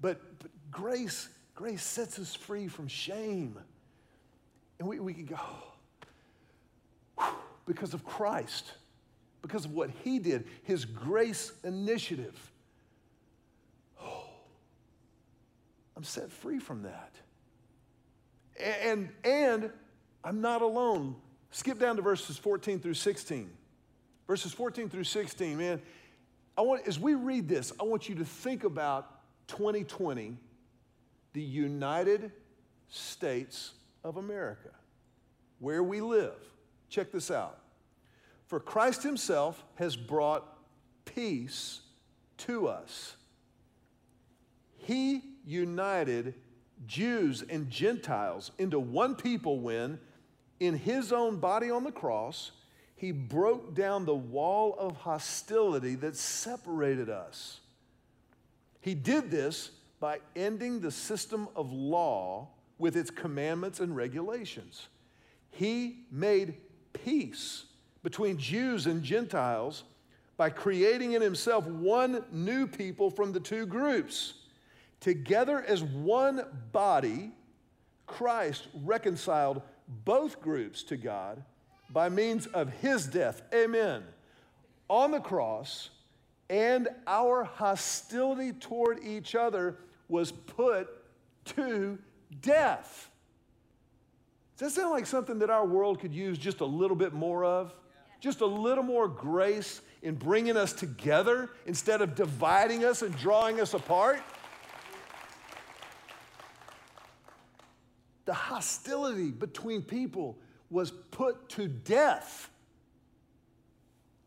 But, 0.00 0.20
but 0.38 0.50
grace, 0.76 1.30
grace 1.54 1.82
sets 1.82 2.18
us 2.18 2.34
free 2.34 2.68
from 2.68 2.86
shame. 2.86 3.58
And 4.78 4.86
we, 4.86 5.00
we 5.00 5.14
can 5.14 5.24
go, 5.24 5.38
because 7.64 7.94
of 7.94 8.04
Christ, 8.04 8.72
because 9.40 9.64
of 9.64 9.72
what 9.72 9.88
He 10.04 10.18
did, 10.18 10.44
His 10.64 10.84
grace 10.84 11.52
initiative. 11.64 12.38
Oh, 14.02 14.24
I'm 15.96 16.04
set 16.04 16.30
free 16.30 16.58
from 16.58 16.82
that. 16.82 17.14
And, 18.60 19.08
and 19.24 19.70
I'm 20.22 20.42
not 20.42 20.60
alone. 20.60 21.16
Skip 21.52 21.78
down 21.78 21.96
to 21.96 22.02
verses 22.02 22.36
14 22.36 22.80
through 22.80 22.94
16. 22.94 23.50
Verses 24.26 24.52
14 24.52 24.90
through 24.90 25.04
16, 25.04 25.56
man. 25.56 25.80
I 26.58 26.60
want, 26.60 26.86
as 26.86 26.98
we 26.98 27.14
read 27.14 27.48
this, 27.48 27.72
I 27.80 27.84
want 27.84 28.10
you 28.10 28.14
to 28.16 28.24
think 28.24 28.64
about 28.64 29.10
2020, 29.48 30.36
the 31.36 31.42
United 31.42 32.32
States 32.88 33.74
of 34.02 34.16
America, 34.16 34.70
where 35.58 35.82
we 35.82 36.00
live. 36.00 36.38
Check 36.88 37.12
this 37.12 37.30
out. 37.30 37.58
For 38.46 38.58
Christ 38.58 39.02
Himself 39.02 39.62
has 39.74 39.96
brought 39.96 40.46
peace 41.04 41.80
to 42.38 42.68
us. 42.68 43.16
He 44.78 45.20
united 45.44 46.32
Jews 46.86 47.44
and 47.50 47.68
Gentiles 47.68 48.52
into 48.56 48.80
one 48.80 49.14
people 49.14 49.60
when, 49.60 49.98
in 50.58 50.78
His 50.78 51.12
own 51.12 51.36
body 51.36 51.70
on 51.70 51.84
the 51.84 51.92
cross, 51.92 52.52
He 52.94 53.12
broke 53.12 53.74
down 53.74 54.06
the 54.06 54.14
wall 54.14 54.74
of 54.78 54.96
hostility 54.96 55.96
that 55.96 56.16
separated 56.16 57.10
us. 57.10 57.60
He 58.80 58.94
did 58.94 59.30
this 59.30 59.70
by 60.00 60.18
ending 60.34 60.80
the 60.80 60.90
system 60.90 61.48
of 61.56 61.72
law 61.72 62.48
with 62.78 62.96
its 62.96 63.10
commandments 63.10 63.80
and 63.80 63.96
regulations. 63.96 64.88
He 65.50 66.04
made 66.10 66.54
peace 66.92 67.64
between 68.02 68.38
Jews 68.38 68.86
and 68.86 69.02
Gentiles 69.02 69.84
by 70.36 70.50
creating 70.50 71.12
in 71.12 71.22
himself 71.22 71.66
one 71.66 72.24
new 72.30 72.66
people 72.66 73.10
from 73.10 73.32
the 73.32 73.40
two 73.40 73.66
groups. 73.66 74.34
Together 75.00 75.64
as 75.66 75.82
one 75.82 76.44
body, 76.72 77.32
Christ 78.06 78.68
reconciled 78.84 79.62
both 80.04 80.40
groups 80.40 80.82
to 80.84 80.96
God 80.96 81.42
by 81.90 82.08
means 82.08 82.46
of 82.46 82.68
his 82.68 83.06
death. 83.06 83.42
Amen. 83.54 84.02
On 84.88 85.10
the 85.10 85.20
cross, 85.20 85.90
and 86.48 86.88
our 87.06 87.44
hostility 87.44 88.52
toward 88.52 89.02
each 89.02 89.34
other 89.34 89.78
was 90.08 90.30
put 90.30 90.88
to 91.44 91.98
death. 92.40 93.10
Does 94.56 94.74
that 94.74 94.80
sound 94.80 94.92
like 94.92 95.06
something 95.06 95.38
that 95.40 95.50
our 95.50 95.66
world 95.66 96.00
could 96.00 96.14
use 96.14 96.38
just 96.38 96.60
a 96.60 96.64
little 96.64 96.96
bit 96.96 97.12
more 97.12 97.44
of? 97.44 97.74
Just 98.20 98.40
a 98.40 98.46
little 98.46 98.84
more 98.84 99.08
grace 99.08 99.82
in 100.02 100.14
bringing 100.14 100.56
us 100.56 100.72
together 100.72 101.50
instead 101.66 102.00
of 102.00 102.14
dividing 102.14 102.84
us 102.84 103.02
and 103.02 103.14
drawing 103.18 103.60
us 103.60 103.74
apart? 103.74 104.22
The 108.24 108.32
hostility 108.32 109.30
between 109.30 109.82
people 109.82 110.38
was 110.70 110.90
put 110.90 111.48
to 111.50 111.68
death 111.68 112.50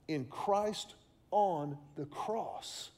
in 0.08 0.26
Christ 0.26 0.96
on 1.32 1.78
the 1.96 2.06
cross. 2.06 2.90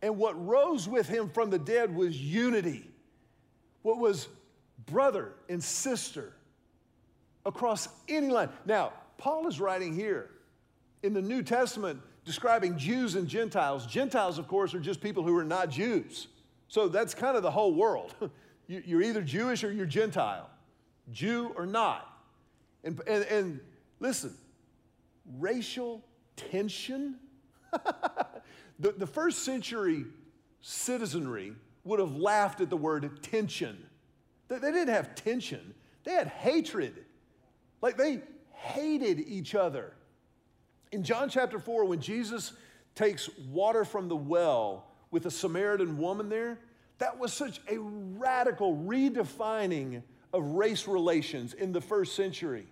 And 0.00 0.18
what 0.18 0.46
rose 0.46 0.88
with 0.88 1.08
him 1.08 1.28
from 1.28 1.50
the 1.50 1.58
dead 1.58 1.94
was 1.94 2.20
unity. 2.20 2.88
What 3.82 3.98
was 3.98 4.28
brother 4.86 5.32
and 5.48 5.62
sister 5.62 6.32
across 7.44 7.88
any 8.08 8.28
line. 8.28 8.48
Now, 8.66 8.92
Paul 9.18 9.46
is 9.46 9.60
writing 9.60 9.94
here 9.94 10.30
in 11.02 11.14
the 11.14 11.22
New 11.22 11.42
Testament 11.42 12.00
describing 12.24 12.78
Jews 12.78 13.14
and 13.14 13.26
Gentiles. 13.28 13.86
Gentiles, 13.86 14.38
of 14.38 14.46
course, 14.48 14.74
are 14.74 14.80
just 14.80 15.00
people 15.00 15.22
who 15.22 15.36
are 15.36 15.44
not 15.44 15.70
Jews. 15.70 16.28
So 16.68 16.88
that's 16.88 17.14
kind 17.14 17.36
of 17.36 17.42
the 17.42 17.50
whole 17.50 17.74
world. 17.74 18.14
You're 18.68 19.02
either 19.02 19.22
Jewish 19.22 19.64
or 19.64 19.72
you're 19.72 19.84
Gentile, 19.84 20.48
Jew 21.10 21.52
or 21.56 21.66
not. 21.66 22.08
And, 22.84 22.98
and, 23.06 23.24
and 23.24 23.60
listen, 24.00 24.34
racial 25.38 26.02
tension 26.36 27.16
the, 28.78 28.92
the 28.92 29.06
first 29.06 29.44
century 29.44 30.04
citizenry 30.60 31.54
would 31.84 31.98
have 31.98 32.14
laughed 32.16 32.60
at 32.60 32.70
the 32.70 32.76
word 32.76 33.22
tension. 33.22 33.76
They, 34.48 34.58
they 34.58 34.70
didn't 34.72 34.94
have 34.94 35.14
tension, 35.14 35.74
they 36.04 36.12
had 36.12 36.28
hatred. 36.28 37.04
Like 37.80 37.96
they 37.96 38.22
hated 38.52 39.18
each 39.18 39.54
other. 39.54 39.92
In 40.92 41.02
John 41.02 41.28
chapter 41.28 41.58
4, 41.58 41.84
when 41.86 42.00
Jesus 42.00 42.52
takes 42.94 43.28
water 43.50 43.84
from 43.84 44.08
the 44.08 44.16
well 44.16 44.86
with 45.10 45.26
a 45.26 45.30
Samaritan 45.30 45.98
woman 45.98 46.28
there, 46.28 46.58
that 46.98 47.18
was 47.18 47.32
such 47.32 47.60
a 47.68 47.78
radical 47.78 48.76
redefining 48.76 50.02
of 50.32 50.44
race 50.44 50.86
relations 50.86 51.54
in 51.54 51.72
the 51.72 51.80
first 51.80 52.14
century. 52.14 52.66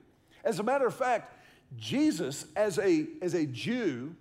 As 0.44 0.58
a 0.58 0.62
matter 0.62 0.86
of 0.86 0.94
fact, 0.94 1.34
Jesus, 1.76 2.46
as 2.56 2.78
a, 2.78 3.06
as 3.22 3.34
a 3.34 3.46
Jew, 3.46 4.14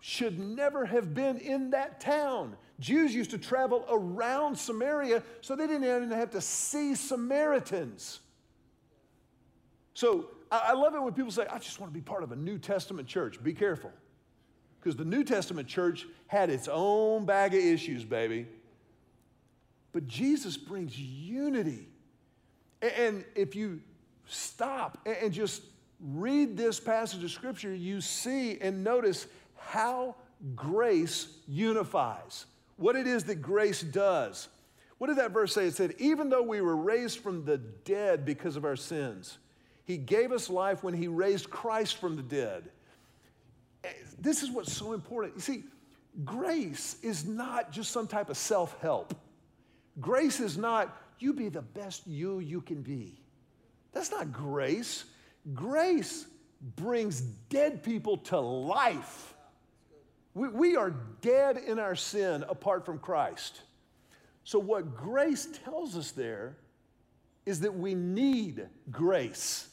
should 0.00 0.38
never 0.38 0.86
have 0.86 1.14
been 1.14 1.38
in 1.38 1.70
that 1.70 2.00
town. 2.00 2.56
Jews 2.80 3.14
used 3.14 3.30
to 3.30 3.38
travel 3.38 3.84
around 3.90 4.56
Samaria, 4.56 5.22
so 5.40 5.56
they 5.56 5.66
didn't 5.66 5.84
even 5.84 6.10
have 6.10 6.30
to 6.30 6.40
see 6.40 6.94
Samaritans. 6.94 8.20
So 9.94 10.30
I 10.50 10.74
love 10.74 10.94
it 10.94 11.02
when 11.02 11.12
people 11.12 11.32
say, 11.32 11.46
I 11.50 11.58
just 11.58 11.80
want 11.80 11.92
to 11.92 11.94
be 11.98 12.02
part 12.02 12.22
of 12.22 12.30
a 12.30 12.36
New 12.36 12.58
Testament 12.58 13.08
church. 13.08 13.42
Be 13.42 13.52
careful. 13.52 13.90
Because 14.78 14.94
the 14.94 15.04
New 15.04 15.24
Testament 15.24 15.66
church 15.66 16.06
had 16.28 16.50
its 16.50 16.68
own 16.68 17.24
bag 17.24 17.52
of 17.54 17.60
issues, 17.60 18.04
baby. 18.04 18.46
But 19.90 20.06
Jesus 20.06 20.56
brings 20.56 20.96
unity. 20.96 21.88
And 22.80 23.24
if 23.34 23.56
you 23.56 23.80
stop 24.26 24.98
and 25.04 25.32
just 25.32 25.62
read 26.00 26.56
this 26.56 26.78
passage 26.78 27.24
of 27.24 27.30
scripture, 27.32 27.74
you 27.74 28.00
see 28.00 28.56
and 28.60 28.84
notice 28.84 29.26
how 29.68 30.14
grace 30.56 31.28
unifies, 31.46 32.46
what 32.78 32.96
it 32.96 33.06
is 33.06 33.24
that 33.24 33.42
grace 33.42 33.82
does. 33.82 34.48
What 34.96 35.08
did 35.08 35.16
that 35.16 35.30
verse 35.30 35.52
say? 35.52 35.66
It 35.66 35.74
said, 35.74 35.94
Even 35.98 36.30
though 36.30 36.42
we 36.42 36.62
were 36.62 36.76
raised 36.76 37.18
from 37.18 37.44
the 37.44 37.58
dead 37.58 38.24
because 38.24 38.56
of 38.56 38.64
our 38.64 38.76
sins, 38.76 39.36
He 39.84 39.98
gave 39.98 40.32
us 40.32 40.48
life 40.48 40.82
when 40.82 40.94
He 40.94 41.06
raised 41.06 41.50
Christ 41.50 41.98
from 41.98 42.16
the 42.16 42.22
dead. 42.22 42.70
Eh, 43.84 43.90
this 44.18 44.42
is 44.42 44.50
what's 44.50 44.72
so 44.72 44.94
important. 44.94 45.34
You 45.34 45.42
see, 45.42 45.64
grace 46.24 46.96
is 47.02 47.26
not 47.26 47.70
just 47.70 47.90
some 47.90 48.06
type 48.06 48.30
of 48.30 48.38
self 48.38 48.80
help. 48.80 49.14
Grace 50.00 50.40
is 50.40 50.56
not, 50.56 50.96
you 51.18 51.34
be 51.34 51.50
the 51.50 51.62
best 51.62 52.06
you 52.06 52.38
you 52.38 52.62
can 52.62 52.80
be. 52.80 53.20
That's 53.92 54.10
not 54.10 54.32
grace. 54.32 55.04
Grace 55.52 56.26
brings 56.74 57.20
dead 57.20 57.82
people 57.82 58.16
to 58.16 58.40
life. 58.40 59.34
We, 60.34 60.48
we 60.48 60.76
are 60.76 60.94
dead 61.20 61.56
in 61.56 61.78
our 61.78 61.96
sin 61.96 62.44
apart 62.48 62.84
from 62.84 62.98
Christ. 62.98 63.62
So, 64.44 64.58
what 64.58 64.96
grace 64.96 65.48
tells 65.64 65.96
us 65.96 66.10
there 66.10 66.56
is 67.44 67.60
that 67.60 67.74
we 67.74 67.94
need 67.94 68.66
grace. 68.90 69.68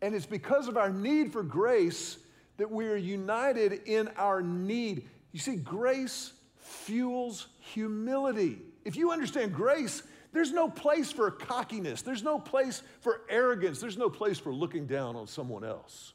And 0.00 0.14
it's 0.14 0.26
because 0.26 0.66
of 0.66 0.76
our 0.76 0.90
need 0.90 1.32
for 1.32 1.42
grace 1.42 2.18
that 2.56 2.70
we 2.70 2.86
are 2.88 2.96
united 2.96 3.82
in 3.86 4.08
our 4.16 4.42
need. 4.42 5.08
You 5.32 5.38
see, 5.38 5.56
grace 5.56 6.32
fuels 6.56 7.48
humility. 7.58 8.58
If 8.84 8.96
you 8.96 9.12
understand 9.12 9.54
grace, 9.54 10.02
there's 10.32 10.52
no 10.52 10.68
place 10.68 11.12
for 11.12 11.30
cockiness, 11.30 12.02
there's 12.02 12.22
no 12.22 12.38
place 12.38 12.82
for 13.00 13.22
arrogance, 13.28 13.80
there's 13.80 13.98
no 13.98 14.08
place 14.08 14.38
for 14.38 14.52
looking 14.52 14.86
down 14.86 15.14
on 15.14 15.26
someone 15.26 15.64
else. 15.64 16.14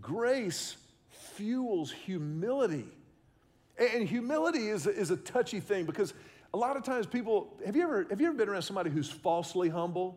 Grace 0.00 0.76
fuels 1.34 1.92
humility. 1.92 2.86
And 3.78 4.08
humility 4.08 4.68
is 4.68 4.86
is 4.86 5.10
a 5.10 5.16
touchy 5.16 5.60
thing 5.60 5.84
because 5.84 6.14
a 6.54 6.56
lot 6.56 6.76
of 6.76 6.84
times 6.84 7.06
people, 7.06 7.52
have 7.66 7.74
you 7.74 7.82
ever, 7.82 8.06
have 8.08 8.20
you 8.20 8.28
ever 8.28 8.36
been 8.36 8.48
around 8.48 8.62
somebody 8.62 8.88
who's 8.88 9.10
falsely 9.10 9.68
humble? 9.68 10.16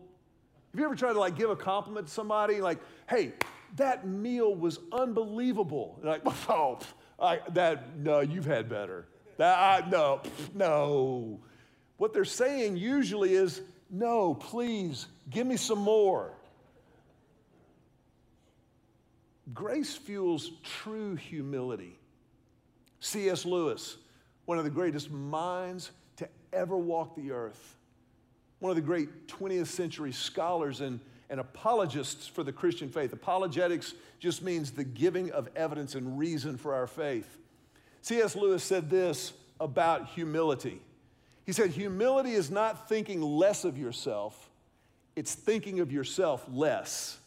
Have 0.70 0.78
you 0.78 0.86
ever 0.86 0.94
tried 0.94 1.14
to 1.14 1.18
like 1.18 1.36
give 1.36 1.50
a 1.50 1.56
compliment 1.56 2.06
to 2.06 2.12
somebody 2.12 2.60
like, 2.60 2.78
hey, 3.08 3.32
that 3.76 4.06
meal 4.06 4.54
was 4.54 4.78
unbelievable? 4.92 5.98
like, 6.02 6.22
oh, 6.48 6.78
I, 7.18 7.40
that, 7.54 7.98
no, 7.98 8.20
you've 8.20 8.44
had 8.44 8.68
better. 8.68 9.08
That, 9.38 9.58
I, 9.58 9.88
no, 9.88 10.22
no. 10.54 11.40
What 11.96 12.12
they're 12.12 12.24
saying 12.24 12.76
usually 12.76 13.34
is, 13.34 13.60
no, 13.90 14.34
please, 14.34 15.06
give 15.30 15.46
me 15.46 15.56
some 15.56 15.80
more. 15.80 16.32
Grace 19.52 19.96
fuels 19.96 20.52
true 20.62 21.16
humility. 21.16 21.98
C.S. 23.00 23.44
Lewis, 23.44 23.96
one 24.44 24.58
of 24.58 24.64
the 24.64 24.70
greatest 24.70 25.10
minds 25.10 25.90
to 26.16 26.28
ever 26.52 26.76
walk 26.76 27.14
the 27.14 27.30
earth, 27.30 27.76
one 28.58 28.70
of 28.70 28.76
the 28.76 28.82
great 28.82 29.28
20th 29.28 29.66
century 29.66 30.12
scholars 30.12 30.80
and, 30.80 31.00
and 31.30 31.38
apologists 31.38 32.26
for 32.26 32.42
the 32.42 32.52
Christian 32.52 32.88
faith. 32.88 33.12
Apologetics 33.12 33.94
just 34.18 34.42
means 34.42 34.72
the 34.72 34.84
giving 34.84 35.30
of 35.30 35.48
evidence 35.54 35.94
and 35.94 36.18
reason 36.18 36.56
for 36.56 36.74
our 36.74 36.86
faith. 36.86 37.38
C.S. 38.02 38.34
Lewis 38.34 38.64
said 38.64 38.90
this 38.90 39.32
about 39.60 40.08
humility. 40.08 40.80
He 41.46 41.52
said, 41.52 41.70
Humility 41.70 42.32
is 42.32 42.50
not 42.50 42.88
thinking 42.88 43.22
less 43.22 43.64
of 43.64 43.78
yourself, 43.78 44.50
it's 45.16 45.34
thinking 45.34 45.80
of 45.80 45.92
yourself 45.92 46.44
less. 46.50 47.18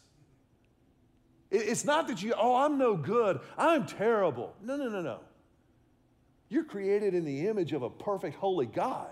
It's 1.50 1.84
not 1.84 2.08
that 2.08 2.22
you, 2.22 2.32
oh, 2.34 2.56
I'm 2.56 2.78
no 2.78 2.96
good, 2.96 3.38
I'm 3.58 3.84
terrible. 3.84 4.54
No, 4.62 4.76
no, 4.76 4.88
no, 4.88 5.02
no. 5.02 5.20
You're 6.52 6.64
created 6.64 7.14
in 7.14 7.24
the 7.24 7.48
image 7.48 7.72
of 7.72 7.82
a 7.82 7.88
perfect, 7.88 8.36
holy 8.36 8.66
God. 8.66 9.08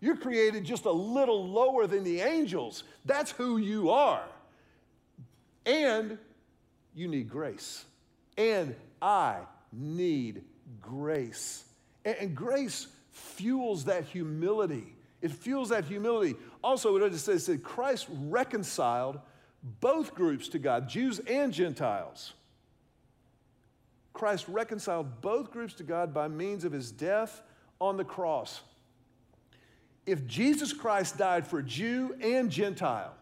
You're 0.00 0.16
created 0.16 0.62
just 0.62 0.84
a 0.84 0.92
little 0.92 1.48
lower 1.48 1.88
than 1.88 2.04
the 2.04 2.20
angels. 2.20 2.84
That's 3.04 3.32
who 3.32 3.56
you 3.56 3.90
are. 3.90 4.22
And 5.66 6.18
you 6.94 7.08
need 7.08 7.28
grace. 7.28 7.84
And 8.38 8.76
I 9.02 9.38
need 9.72 10.44
grace. 10.80 11.64
And, 12.04 12.32
grace 12.36 12.86
fuels 13.10 13.86
that 13.86 14.04
humility. 14.04 14.94
It 15.20 15.32
fuels 15.32 15.70
that 15.70 15.86
humility. 15.86 16.36
Also, 16.62 16.94
it 16.96 17.18
said 17.18 17.64
Christ 17.64 18.06
reconciled 18.08 19.18
both 19.80 20.14
groups 20.14 20.46
to 20.50 20.60
God, 20.60 20.88
Jews 20.88 21.18
and 21.18 21.52
Gentiles. 21.52 22.34
Christ 24.14 24.46
reconciled 24.48 25.20
both 25.20 25.50
groups 25.50 25.74
to 25.74 25.82
God 25.82 26.14
by 26.14 26.28
means 26.28 26.64
of 26.64 26.72
his 26.72 26.90
death 26.90 27.42
on 27.80 27.96
the 27.96 28.04
cross. 28.04 28.62
If 30.06 30.26
Jesus 30.26 30.72
Christ 30.72 31.18
died 31.18 31.46
for 31.46 31.60
Jew 31.60 32.14
and 32.22 32.48
Gentile, 32.50 33.14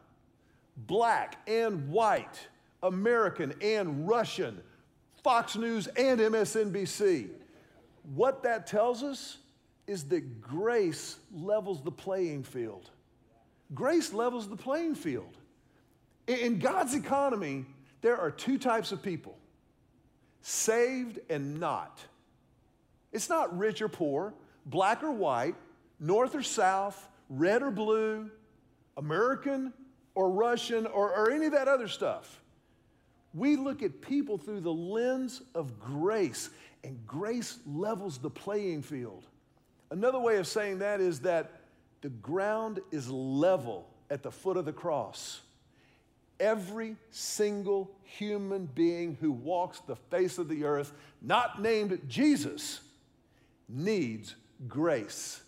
black 0.76 1.38
and 1.48 1.88
white, 1.88 2.46
American 2.82 3.54
and 3.62 4.06
Russian, 4.06 4.60
Fox 5.24 5.56
News 5.56 5.86
and 5.86 6.20
MSNBC, 6.20 7.30
what 8.14 8.42
that 8.42 8.66
tells 8.66 9.02
us 9.02 9.38
is 9.86 10.04
that 10.04 10.40
grace 10.42 11.16
levels 11.32 11.82
the 11.82 11.90
playing 11.90 12.42
field. 12.42 12.90
Grace 13.74 14.12
levels 14.12 14.48
the 14.48 14.56
playing 14.56 14.94
field. 14.94 15.38
In 16.26 16.58
God's 16.58 16.94
economy, 16.94 17.64
there 18.02 18.18
are 18.18 18.30
two 18.30 18.58
types 18.58 18.92
of 18.92 19.02
people 19.02 19.38
saved 20.42 21.18
and 21.30 21.58
not. 21.58 22.00
It's 23.12 23.28
not 23.28 23.56
rich 23.56 23.80
or 23.80 23.88
poor, 23.88 24.34
black 24.66 25.02
or 25.02 25.12
white, 25.12 25.54
north 25.98 26.34
or 26.34 26.42
south, 26.42 27.08
red 27.28 27.62
or 27.62 27.70
blue, 27.70 28.30
American 28.96 29.72
or 30.14 30.30
Russian 30.30 30.86
or, 30.86 31.14
or 31.14 31.30
any 31.30 31.46
of 31.46 31.52
that 31.52 31.68
other 31.68 31.88
stuff. 31.88 32.42
We 33.34 33.56
look 33.56 33.82
at 33.82 34.02
people 34.02 34.36
through 34.36 34.60
the 34.60 34.72
lens 34.72 35.40
of 35.54 35.80
grace, 35.80 36.50
and 36.84 36.98
grace 37.06 37.58
levels 37.66 38.18
the 38.18 38.28
playing 38.28 38.82
field. 38.82 39.26
Another 39.90 40.18
way 40.18 40.36
of 40.36 40.46
saying 40.46 40.80
that 40.80 41.00
is 41.00 41.20
that 41.20 41.60
the 42.02 42.10
ground 42.10 42.80
is 42.90 43.08
level 43.08 43.88
at 44.10 44.22
the 44.22 44.30
foot 44.30 44.56
of 44.56 44.64
the 44.64 44.72
cross. 44.72 45.40
Every 46.42 46.96
single 47.12 47.88
human 48.02 48.66
being 48.66 49.16
who 49.20 49.30
walks 49.30 49.78
the 49.78 49.94
face 49.94 50.38
of 50.38 50.48
the 50.48 50.64
earth, 50.64 50.92
not 51.22 51.62
named 51.62 52.00
Jesus, 52.08 52.80
needs 53.68 54.34
grace. 54.66 55.40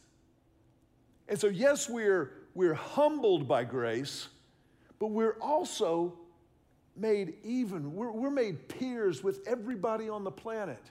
And 1.29 1.37
so, 1.37 1.49
yes, 1.49 1.89
we're, 1.89 2.31
we're 2.55 2.75
humbled 2.75 3.49
by 3.49 3.65
grace, 3.65 4.29
but 5.01 5.09
we're 5.09 5.37
also 5.41 6.15
made 6.97 7.35
even. 7.43 7.93
We're, 7.97 8.13
we're 8.13 8.31
made 8.31 8.69
peers 8.69 9.25
with 9.25 9.41
everybody 9.49 10.09
on 10.09 10.23
the 10.23 10.31
planet. 10.31 10.83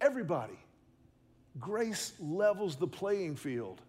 Everybody. 0.00 0.58
Grace 1.60 2.14
levels 2.18 2.76
the 2.76 2.86
playing 2.86 3.36
field. 3.36 3.82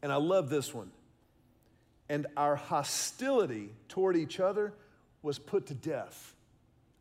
And 0.00 0.12
I 0.12 0.16
love 0.16 0.48
this 0.48 0.72
one 0.72 0.92
and 2.08 2.26
our 2.36 2.56
hostility 2.56 3.70
toward 3.88 4.16
each 4.16 4.40
other 4.40 4.72
was 5.22 5.38
put 5.38 5.66
to 5.66 5.74
death. 5.74 6.34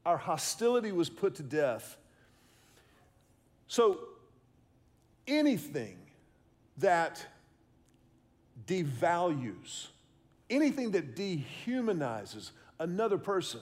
Our 0.06 0.18
hostility 0.18 0.92
was 0.92 1.10
put 1.10 1.36
to 1.36 1.44
death. 1.44 1.98
So, 3.68 4.00
anything 5.28 5.98
that 6.78 7.26
devalues, 8.66 9.88
anything 10.50 10.92
that 10.92 11.16
dehumanizes 11.16 12.52
another 12.80 13.18
person 13.18 13.62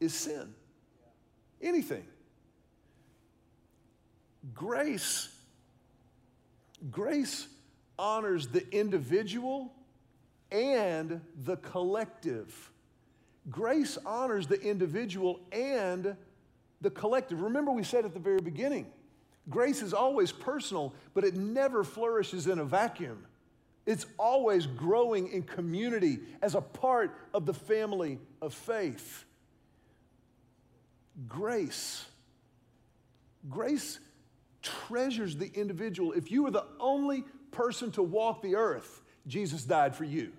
is 0.00 0.14
sin. 0.14 0.54
Anything. 1.60 2.04
Grace, 4.54 5.28
grace 6.90 7.48
honors 7.98 8.48
the 8.48 8.68
individual 8.76 9.72
and 10.50 11.20
the 11.44 11.56
collective. 11.58 12.70
Grace 13.50 13.98
honors 14.06 14.46
the 14.46 14.60
individual 14.60 15.40
and 15.52 16.16
the 16.80 16.90
collective. 16.90 17.40
Remember, 17.40 17.72
we 17.72 17.82
said 17.82 18.04
at 18.04 18.14
the 18.14 18.20
very 18.20 18.40
beginning 18.40 18.86
grace 19.50 19.82
is 19.82 19.92
always 19.92 20.32
personal, 20.32 20.94
but 21.12 21.22
it 21.22 21.34
never 21.34 21.84
flourishes 21.84 22.46
in 22.46 22.58
a 22.58 22.64
vacuum. 22.64 23.26
It's 23.86 24.06
always 24.18 24.66
growing 24.66 25.28
in 25.28 25.42
community 25.42 26.20
as 26.40 26.54
a 26.54 26.60
part 26.60 27.14
of 27.34 27.44
the 27.44 27.52
family 27.52 28.18
of 28.40 28.54
faith. 28.54 29.24
Grace. 31.28 32.06
Grace 33.50 34.00
treasures 34.62 35.36
the 35.36 35.52
individual. 35.52 36.12
If 36.12 36.30
you 36.30 36.44
were 36.44 36.50
the 36.50 36.64
only 36.80 37.24
person 37.50 37.90
to 37.92 38.02
walk 38.02 38.40
the 38.40 38.56
earth, 38.56 39.02
Jesus 39.26 39.64
died 39.64 39.94
for 39.94 40.04
you. 40.04 40.32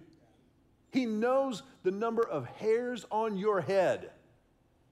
He 0.92 1.06
knows 1.06 1.64
the 1.84 1.92
number 1.92 2.26
of 2.26 2.46
hairs 2.46 3.06
on 3.12 3.38
your 3.38 3.62
head, 3.62 4.12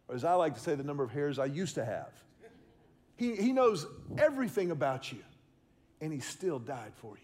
or 0.07 0.15
as 0.15 0.23
I 0.25 0.33
like 0.33 0.55
to 0.55 0.59
say, 0.59 0.75
the 0.75 0.83
number 0.83 1.03
of 1.03 1.11
hairs 1.11 1.39
I 1.39 1.45
used 1.45 1.75
to 1.75 1.85
have. 1.85 2.11
He, 3.15 3.35
he 3.35 3.53
knows 3.53 3.85
everything 4.17 4.71
about 4.71 5.11
you, 5.11 5.19
and 6.01 6.11
He 6.11 6.19
still 6.19 6.59
died 6.59 6.91
for 6.95 7.15
you. 7.15 7.21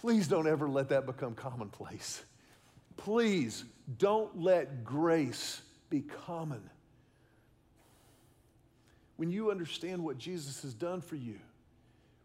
Please 0.00 0.26
don't 0.26 0.48
ever 0.48 0.68
let 0.68 0.88
that 0.88 1.06
become 1.06 1.34
commonplace. 1.34 2.24
Please 2.96 3.64
don't 3.98 4.40
let 4.40 4.82
grace 4.84 5.62
be 5.90 6.00
common. 6.00 6.62
When 9.16 9.30
you 9.30 9.52
understand 9.52 10.02
what 10.02 10.18
Jesus 10.18 10.62
has 10.62 10.74
done 10.74 11.00
for 11.00 11.14
you, 11.14 11.38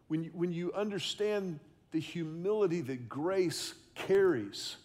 when 0.08 0.24
you, 0.24 0.30
when 0.32 0.52
you 0.52 0.72
understand 0.72 1.60
the 1.92 2.00
humility 2.00 2.80
that 2.82 3.08
grace 3.08 3.74
carries. 3.94 4.76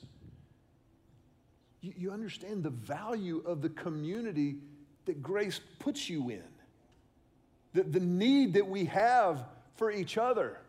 You, 1.82 1.94
you 1.98 2.12
understand 2.12 2.64
the 2.64 2.70
value 2.70 3.44
of 3.46 3.62
the 3.62 3.70
community 3.70 4.58
that 5.06 5.22
grace 5.22 5.60
puts 5.80 6.10
you 6.10 6.30
in, 6.30 6.44
the, 7.74 7.84
the 7.84 8.00
need 8.00 8.54
that 8.54 8.68
we 8.68 8.86
have 8.86 9.44
for 9.76 9.92
each 9.92 10.18
other, 10.18 10.60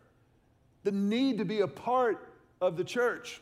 the 0.83 0.91
need 0.91 1.37
to 1.37 1.45
be 1.45 1.61
a 1.61 1.67
part 1.67 2.33
of 2.59 2.75
the 2.75 2.83
church. 2.83 3.41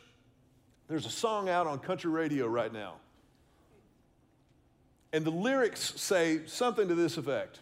There's 0.86 1.06
a 1.06 1.10
song 1.10 1.48
out 1.48 1.66
on 1.66 1.78
country 1.78 2.10
radio 2.10 2.46
right 2.46 2.72
now. 2.72 2.94
And 5.12 5.24
the 5.24 5.30
lyrics 5.30 5.94
say 6.00 6.40
something 6.46 6.88
to 6.88 6.94
this 6.94 7.16
effect 7.16 7.60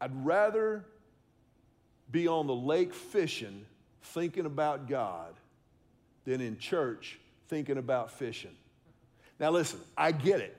I'd 0.00 0.24
rather 0.24 0.84
be 2.10 2.28
on 2.28 2.46
the 2.46 2.54
lake 2.54 2.94
fishing 2.94 3.64
thinking 4.02 4.46
about 4.46 4.88
God 4.88 5.34
than 6.24 6.40
in 6.40 6.58
church 6.58 7.18
thinking 7.48 7.78
about 7.78 8.10
fishing. 8.10 8.54
Now, 9.38 9.50
listen, 9.50 9.80
I 9.96 10.12
get 10.12 10.40
it. 10.40 10.56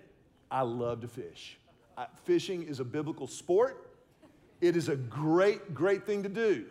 I 0.50 0.62
love 0.62 1.02
to 1.02 1.08
fish. 1.08 1.58
I, 1.98 2.08
fishing 2.26 2.64
is 2.64 2.80
a 2.80 2.86
biblical 2.86 3.28
sport. 3.28 3.90
It 4.62 4.76
is 4.76 4.90
a 4.90 4.96
great, 4.96 5.74
great 5.74 6.06
thing 6.06 6.24
to 6.24 6.30
do. 6.30 6.66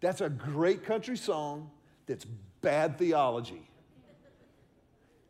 That's 0.00 0.20
a 0.20 0.28
great 0.28 0.84
country 0.84 1.16
song 1.16 1.70
that's 2.06 2.24
bad 2.60 2.98
theology. 2.98 3.68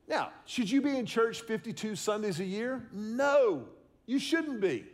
Now, 0.09 0.31
should 0.45 0.71
you 0.71 0.83
be 0.83 0.97
in 0.97 1.07
church 1.07 1.40
52 1.43 1.97
Sundays 1.97 2.40
a 2.40 2.45
year? 2.45 2.87
No, 2.93 3.64
you 4.07 4.19
shouldn't 4.19 4.61
be, 4.61 4.85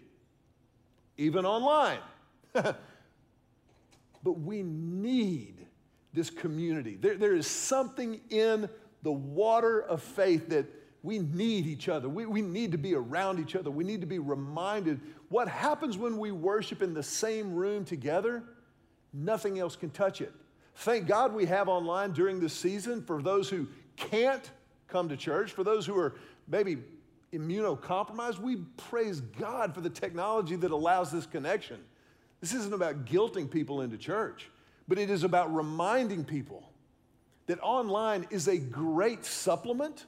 even 1.17 1.45
online. 1.45 1.99
but 4.23 4.39
we 4.41 4.63
need 4.63 5.67
this 6.13 6.31
community. 6.31 6.97
There, 7.01 7.17
there 7.17 7.35
is 7.35 7.47
something 7.47 8.21
in 8.31 8.69
the 9.03 9.13
water 9.13 9.81
of 9.81 10.03
faith 10.03 10.49
that 10.51 10.67
we 11.03 11.19
need 11.19 11.67
each 11.67 11.89
other. 11.89 12.09
We, 12.09 12.27
we 12.27 12.43
need 12.43 12.73
to 12.73 12.79
be 12.79 12.95
around 12.95 13.41
each 13.41 13.57
other. 13.57 13.71
We 13.71 13.85
need 13.85 14.03
to 14.03 14.07
be 14.07 14.19
reminded 14.19 15.01
what 15.29 15.49
happens 15.49 15.97
when 15.97 16.19
we 16.19 16.31
worship 16.31 16.83
in 16.83 16.93
the 16.93 17.03
same 17.03 17.55
room 17.55 17.85
together. 17.85 18.43
Nothing 19.13 19.59
else 19.59 19.77
can 19.77 19.91
touch 19.91 20.21
it. 20.21 20.33
Thank 20.77 21.07
God 21.07 21.33
we 21.33 21.47
have 21.47 21.69
online 21.69 22.13
during 22.13 22.41
this 22.41 22.53
season 22.53 23.03
for 23.03 23.23
those 23.23 23.49
who 23.49 23.67
can't 23.97 24.51
come 24.89 25.09
to 25.09 25.17
church. 25.17 25.53
For 25.53 25.65
those 25.65 25.87
who 25.87 25.97
are 25.99 26.17
maybe 26.49 26.79
immunocompromised, 27.33 28.39
we 28.39 28.57
praise 28.77 29.21
God 29.21 29.75
for 29.75 29.81
the 29.81 29.91
technology 29.91 30.57
that 30.57 30.71
allows 30.71 31.11
this 31.11 31.27
connection. 31.27 31.79
This 32.41 32.55
isn't 32.55 32.73
about 32.73 33.05
guilting 33.05 33.51
people 33.51 33.83
into 33.83 33.99
church, 33.99 34.49
but 34.89 34.99
it 34.99 35.11
is 35.11 35.25
about 35.25 35.55
reminding 35.55 36.25
people 36.25 36.71
that 37.47 37.61
online 37.61 38.27
is 38.31 38.49
a 38.49 38.59
great 38.59 39.25
supplement, 39.25 40.07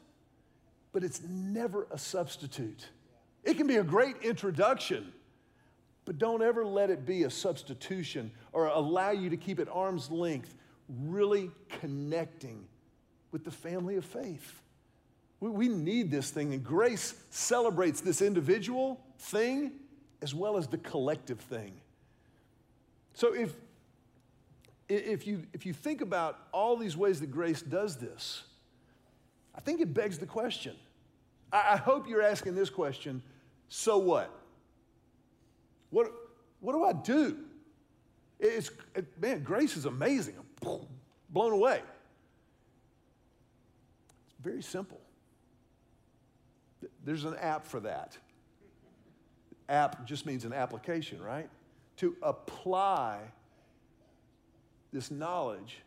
but 0.93 1.05
it's 1.05 1.23
never 1.23 1.87
a 1.91 1.99
substitute. 1.99 2.89
It 3.45 3.57
can 3.57 3.67
be 3.67 3.77
a 3.77 3.85
great 3.85 4.17
introduction, 4.23 5.13
but 6.05 6.19
don't 6.19 6.43
ever 6.43 6.65
let 6.65 6.91
it 6.91 7.05
be 7.05 7.25
a 7.25 7.31
substitution 7.31 8.31
or 8.53 8.67
allow 8.67 9.11
you 9.11 9.31
to 9.31 9.37
keep 9.37 9.59
at 9.59 9.69
arm's 9.69 10.11
length, 10.11 10.55
really 10.89 11.51
connecting 11.81 12.65
with 13.31 13.45
the 13.45 13.51
family 13.51 13.97
of 13.97 14.05
faith. 14.05 14.61
We, 15.41 15.51
we 15.51 15.69
need 15.69 16.11
this 16.11 16.31
thing, 16.31 16.55
and 16.55 16.63
grace 16.63 17.15
celebrates 17.31 18.01
this 18.01 18.23
individual 18.23 19.01
thing 19.19 19.73
as 20.23 20.35
well 20.35 20.57
as 20.57 20.69
the 20.69 20.79
collective 20.79 21.41
thing. 21.41 21.73
So 23.15 23.35
if, 23.35 23.53
if, 24.89 25.27
you, 25.27 25.43
if 25.53 25.67
you 25.67 25.73
think 25.73 26.01
about 26.01 26.39
all 26.53 26.77
these 26.77 26.97
ways 26.97 27.21
that 27.21 27.31
grace 27.31 27.63
does 27.63 27.97
this, 27.97 28.45
I 29.55 29.61
think 29.61 29.81
it 29.81 29.93
begs 29.93 30.19
the 30.19 30.27
question. 30.27 30.75
I, 31.53 31.75
I 31.75 31.77
hope 31.77 32.09
you're 32.09 32.23
asking 32.23 32.55
this 32.55 32.71
question 32.71 33.23
so 33.69 33.97
what? 33.99 34.31
What, 35.91 36.13
what 36.61 36.73
do 36.73 36.85
I 36.85 36.93
do? 36.93 37.39
It's, 38.39 38.71
it, 38.95 39.07
man, 39.21 39.43
grace 39.43 39.77
is 39.77 39.87
amazing. 39.87 40.35
I'm 40.39 40.79
blown 41.31 41.53
away. 41.53 41.81
It's 44.27 44.35
very 44.43 44.63
simple. 44.63 45.01
There's 47.05 47.25
an 47.25 47.37
app 47.37 47.67
for 47.67 47.81
that. 47.81 48.17
App 49.69 50.07
just 50.07 50.27
means 50.27 50.45
an 50.45 50.53
application, 50.53 51.23
right? 51.23 51.49
To 51.99 52.17
apply 52.23 53.19
this 54.93 55.11
knowledge, 55.11 55.79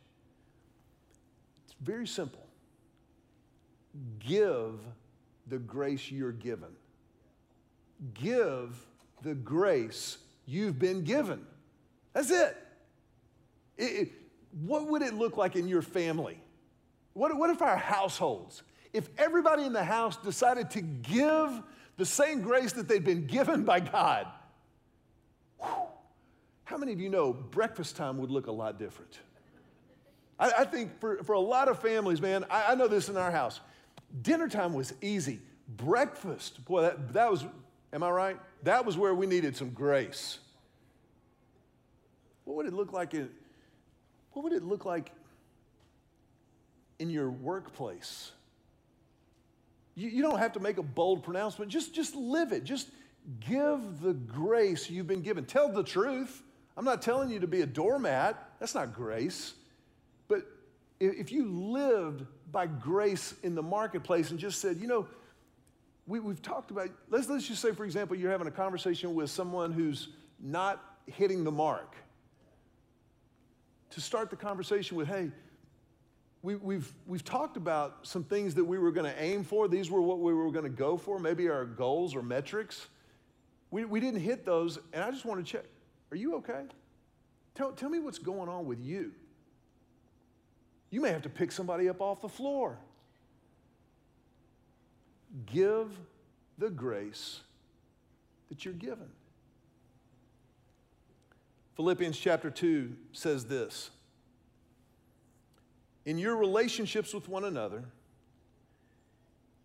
it's 1.66 1.76
very 1.82 2.08
simple. 2.08 2.46
Give 4.20 4.80
the 5.48 5.58
grace 5.58 6.12
you're 6.12 6.32
given. 6.32 6.70
Give 8.14 8.76
the 9.24 9.36
grace 9.36 10.18
you've 10.46 10.80
been 10.80 11.04
given. 11.04 11.46
That's 12.14 12.32
it. 12.32 12.58
it, 13.78 13.84
it 13.84 14.12
what 14.64 14.88
would 14.88 15.02
it 15.02 15.14
look 15.14 15.38
like 15.38 15.56
in 15.56 15.68
your 15.68 15.82
family? 15.82 16.40
What, 17.14 17.36
what 17.38 17.50
if 17.50 17.62
our 17.62 17.78
households, 17.78 18.64
if 18.94 19.10
everybody 19.18 19.64
in 19.64 19.74
the 19.74 19.84
house 19.84 20.18
decided 20.18 20.70
to 20.72 20.82
give 20.82 21.62
the 21.98 22.06
same 22.06 22.42
grace 22.42 22.74
that 22.74 22.88
they'd 22.88 23.04
been 23.04 23.26
given 23.26 23.64
by 23.64 23.80
God, 23.80 24.28
whew, 25.60 25.88
how 26.66 26.78
many 26.78 26.92
of 26.92 27.00
you 27.00 27.10
know 27.10 27.32
breakfast 27.32 27.96
time 27.96 28.18
would 28.18 28.32
look 28.32 28.48
a 28.48 28.52
lot 28.52 28.78
different? 28.78 29.20
I, 30.40 30.52
I 30.60 30.66
think 30.66 31.00
for, 31.00 31.24
for 31.24 31.34
a 31.34 31.40
lot 31.40 31.70
of 31.70 31.80
families, 31.80 32.22
man, 32.22 32.44
I, 32.50 32.72
I 32.72 32.76
know 32.76 32.88
this 32.88 33.08
in 33.08 33.18
our 33.18 33.32
house. 33.32 33.60
Dinner 34.22 34.48
time 34.48 34.74
was 34.74 34.94
easy. 35.02 35.40
Breakfast, 35.68 36.64
boy, 36.66 36.82
that, 36.82 37.14
that 37.14 37.32
was, 37.32 37.46
am 37.94 38.04
I 38.04 38.10
right? 38.10 38.38
That 38.64 38.86
was 38.86 38.98
where 38.98 39.14
we 39.14 39.26
needed 39.28 39.56
some 39.56 39.70
grace. 39.70 40.40
What 42.44 42.58
would 42.58 42.66
it 42.66 42.74
look 42.74 42.94
like 42.94 43.14
in, 43.14 43.30
what 44.34 44.44
would 44.44 44.54
it 44.54 44.64
look 44.64 44.86
like 44.86 45.12
in 47.00 47.10
your 47.10 47.30
workplace? 47.30 48.32
You, 49.96 50.10
you 50.10 50.22
don't 50.22 50.40
have 50.40 50.54
to 50.54 50.60
make 50.60 50.78
a 50.78 50.84
bold 50.84 51.24
pronouncement. 51.24 51.72
Just, 51.72 51.94
just 51.94 52.16
live 52.16 52.52
it. 52.52 52.64
Just 52.64 52.90
give 53.40 54.02
the 54.02 54.14
grace 54.14 54.90
you've 54.90 55.08
been 55.08 55.22
given. 55.22 55.46
Tell 55.46 55.70
the 55.70 55.84
truth. 55.84 56.44
I'm 56.78 56.86
not 56.86 57.02
telling 57.02 57.30
you 57.30 57.40
to 57.40 57.48
be 57.48 57.62
a 57.62 57.66
doormat. 57.66 58.52
That's 58.60 58.76
not 58.76 58.94
grace. 58.94 59.54
But 60.28 60.46
if 61.00 61.32
you 61.32 61.46
lived 61.46 62.26
by 62.52 62.68
grace 62.68 63.34
in 63.44 63.56
the 63.56 63.64
marketplace 63.64 64.32
and 64.32 64.40
just 64.40 64.60
said, 64.60 64.78
you 64.78 64.88
know, 64.88 65.08
we, 66.08 66.20
have 66.20 66.42
talked 66.42 66.72
about, 66.72 66.90
let's, 67.10 67.28
let's 67.30 67.48
just 67.48 67.62
say, 67.62 67.72
for 67.72 67.86
example, 67.86 68.16
you're 68.16 68.32
having 68.32 68.48
a 68.48 68.52
conversation 68.52 69.16
with 69.16 69.30
someone 69.30 69.72
who's 69.72 70.10
not 70.40 70.84
hitting 71.08 71.44
the 71.44 71.52
mark. 71.52 71.96
To 73.92 74.02
start 74.02 74.30
the 74.30 74.36
conversation 74.36 74.98
with, 74.98 75.08
hey, 75.08 75.32
we, 76.44 76.54
have 76.54 76.62
we've, 76.62 76.94
we've 77.08 77.24
talked 77.24 77.58
about 77.58 78.00
some 78.04 78.24
things 78.24 78.54
that 78.56 78.66
we 78.66 78.78
were 78.78 78.92
going 78.92 79.12
to 79.12 79.22
aim 79.22 79.44
for. 79.44 79.68
These 79.68 79.90
were 79.90 80.02
what 80.02 80.20
we 80.20 80.34
were 80.34 80.52
going 80.52 80.66
to 80.66 80.70
go 80.70 80.98
for, 80.98 81.20
maybe 81.20 81.50
our 81.50 81.66
goals 81.66 82.16
or 82.16 82.22
metrics. 82.22 82.88
We, 83.72 83.86
we 83.86 84.00
didn't 84.00 84.20
hit 84.22 84.46
those, 84.46 84.78
and 84.94 85.04
I 85.04 85.10
just 85.10 85.26
want 85.26 85.44
to 85.44 85.52
check 85.52 85.64
are 86.16 86.20
you 86.20 86.36
okay? 86.36 86.64
Tell, 87.54 87.72
tell 87.72 87.90
me 87.90 88.00
what's 88.00 88.20
going 88.20 88.50
on 88.50 88.66
with 88.66 88.80
you. 88.80 89.12
You 90.90 91.02
may 91.02 91.12
have 91.12 91.24
to 91.24 91.30
pick 91.30 91.52
somebody 91.52 91.90
up 91.90 92.02
off 92.02 92.22
the 92.22 92.30
floor. 92.30 92.78
Give 95.46 95.92
the 96.58 96.70
grace 96.70 97.42
that 98.50 98.64
you're 98.66 98.74
given. 98.74 99.10
Philippians 101.76 102.18
chapter 102.18 102.50
2 102.50 102.96
says 103.12 103.46
this 103.46 103.92
in 106.06 106.20
your 106.20 106.36
relationships 106.38 107.14
with 107.14 107.28
one 107.28 107.46
another, 107.46 107.84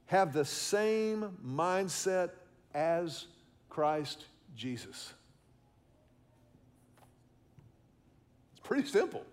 have 0.07 0.33
the 0.33 0.45
same 0.45 1.37
mindset 1.47 2.31
as 2.75 3.27
Christ 3.69 4.25
Jesus. 4.57 5.13
It's 8.53 8.60
pretty 8.71 8.89
simple. 8.89 9.25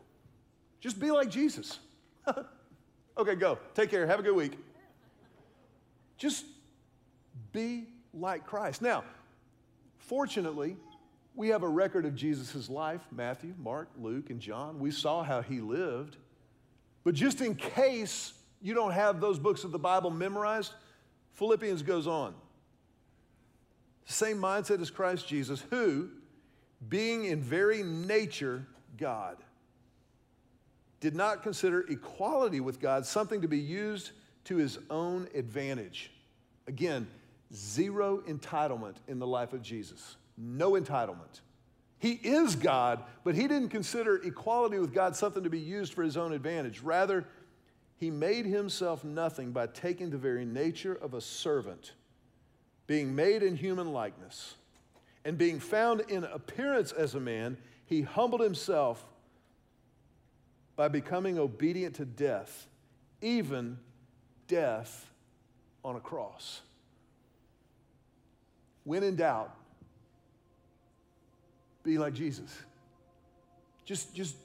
Just 0.80 1.00
be 1.00 1.12
like 1.12 1.30
Jesus. 1.30 1.78
okay, 3.18 3.36
go. 3.36 3.60
Take 3.76 3.92
care. 3.92 4.08
Have 4.08 4.20
a 4.20 4.24
good 4.24 4.36
week. 4.36 4.58
Just 6.18 6.44
be 7.52 7.86
like 8.16 8.48
Christ. 8.48 8.82
Now, 8.82 9.04
fortunately, 10.00 10.76
we 11.36 11.50
have 11.50 11.62
a 11.62 11.68
record 11.68 12.04
of 12.04 12.16
Jesus' 12.16 12.68
life 12.68 13.02
Matthew, 13.12 13.54
Mark, 13.60 13.90
Luke, 14.02 14.32
and 14.32 14.40
John. 14.40 14.80
We 14.80 14.90
saw 14.90 15.22
how 15.22 15.44
he 15.44 15.62
lived. 15.62 16.18
But 17.04 17.14
just 17.14 17.40
in 17.40 17.54
case 17.54 18.34
you 18.60 18.74
don't 18.74 18.94
have 18.94 19.22
those 19.22 19.38
books 19.38 19.64
of 19.64 19.72
the 19.72 19.78
Bible 19.78 20.10
memorized, 20.10 20.74
Philippians 21.34 21.84
goes 21.84 22.08
on. 22.08 22.34
Same 24.06 24.38
mindset 24.38 24.82
as 24.82 24.90
Christ 24.90 25.28
Jesus, 25.28 25.64
who, 25.70 26.10
being 26.90 27.26
in 27.26 27.40
very 27.40 27.84
nature 27.84 28.66
God, 28.98 29.38
did 31.00 31.16
not 31.16 31.44
consider 31.44 31.86
equality 31.90 32.60
with 32.60 32.80
God 32.80 33.06
something 33.06 33.42
to 33.42 33.48
be 33.48 33.60
used 33.60 34.12
to 34.46 34.58
his 34.58 34.80
own 34.90 35.28
advantage. 35.36 36.12
Again, 36.68 37.08
zero 37.54 38.24
entitlement 38.28 38.96
in 39.08 39.20
the 39.20 39.28
life 39.28 39.54
of 39.54 39.62
Jesus. 39.62 40.16
No 40.38 40.72
entitlement. 40.72 41.42
He 42.00 42.12
is 42.12 42.56
God, 42.56 43.04
but 43.24 43.36
he 43.36 43.48
didn't 43.48 43.70
consider 43.70 44.18
equality 44.18 44.78
with 44.80 44.94
God 44.94 45.16
something 45.16 45.44
to 45.44 45.50
be 45.50 45.60
used 45.60 45.94
for 45.94 46.04
his 46.04 46.16
own 46.16 46.32
advantage. 46.32 46.82
Rather, 46.82 47.26
he 47.96 48.12
made 48.12 48.46
himself 48.46 49.04
nothing 49.04 49.52
by 49.52 49.68
taking 49.68 50.12
the 50.12 50.18
very 50.18 50.46
nature 50.46 50.94
of 50.94 51.16
a 51.16 51.22
servant, 51.22 51.94
being 52.86 53.16
made 53.16 53.42
in 53.42 53.56
human 53.56 53.92
likeness, 53.92 54.56
and 55.26 55.38
being 55.38 55.60
found 55.60 56.02
in 56.02 56.24
appearance 56.24 56.92
as 56.92 57.16
a 57.16 57.20
man, 57.20 57.58
he 57.88 58.02
humbled 58.04 58.42
himself 58.42 59.04
by 60.76 60.88
becoming 60.88 61.40
obedient 61.40 61.96
to 61.96 62.06
death, 62.06 62.68
even 63.22 63.80
death 64.48 65.10
on 65.84 65.96
a 65.96 66.00
cross. 66.00 66.62
when 68.84 69.04
in 69.04 69.16
doubt, 69.18 69.54
be 71.84 71.98
like 71.98 72.14
Jesus. 72.14 72.58
Just, 73.86 74.14
just 74.14 74.36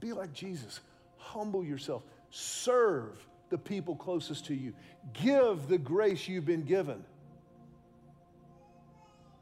be 0.00 0.12
like 0.12 0.32
Jesus. 0.32 0.80
Humble 1.16 1.64
yourself. 1.64 2.02
Serve 2.30 3.18
the 3.50 3.58
people 3.58 3.96
closest 3.96 4.46
to 4.46 4.54
you. 4.54 4.74
Give 5.12 5.66
the 5.68 5.78
grace 5.78 6.28
you've 6.28 6.46
been 6.46 6.64
given. 6.64 7.02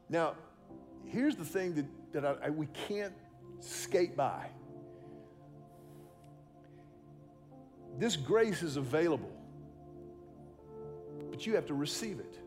Now, 0.09 0.35
here's 1.05 1.35
the 1.35 1.45
thing 1.45 1.75
that, 1.75 1.85
that 2.13 2.25
I, 2.25 2.47
I, 2.47 2.49
we 2.49 2.67
can't 2.87 3.13
skate 3.65 4.15
by. 4.15 4.47
This 7.97 8.15
grace 8.15 8.61
is 8.61 8.77
available, 8.77 9.31
but 11.29 11.45
you 11.45 11.55
have 11.55 11.65
to 11.67 11.73
receive 11.73 12.19
it. 12.19 12.39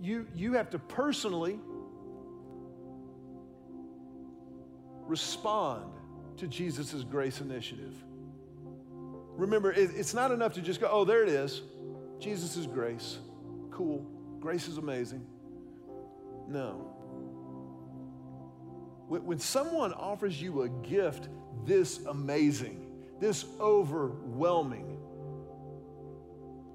You, 0.00 0.26
you 0.34 0.54
have 0.54 0.70
to 0.70 0.78
personally 0.78 1.60
respond 5.06 5.92
to 6.38 6.48
Jesus' 6.48 7.04
grace 7.04 7.40
initiative. 7.40 7.94
Remember, 9.36 9.72
it, 9.72 9.90
it's 9.94 10.14
not 10.14 10.30
enough 10.30 10.54
to 10.54 10.60
just 10.60 10.80
go, 10.80 10.88
oh, 10.90 11.04
there 11.04 11.22
it 11.22 11.28
is. 11.28 11.62
Jesus' 12.18 12.66
grace. 12.66 13.18
Cool. 13.70 14.06
Grace 14.40 14.68
is 14.68 14.78
amazing. 14.78 15.24
No. 16.48 16.94
When, 19.20 19.38
someone 19.38 19.92
offers 19.92 20.40
you 20.40 20.62
a 20.62 20.70
gift 20.70 21.28
this 21.66 21.98
amazing, 22.06 22.86
this 23.20 23.44
overwhelming, 23.60 24.96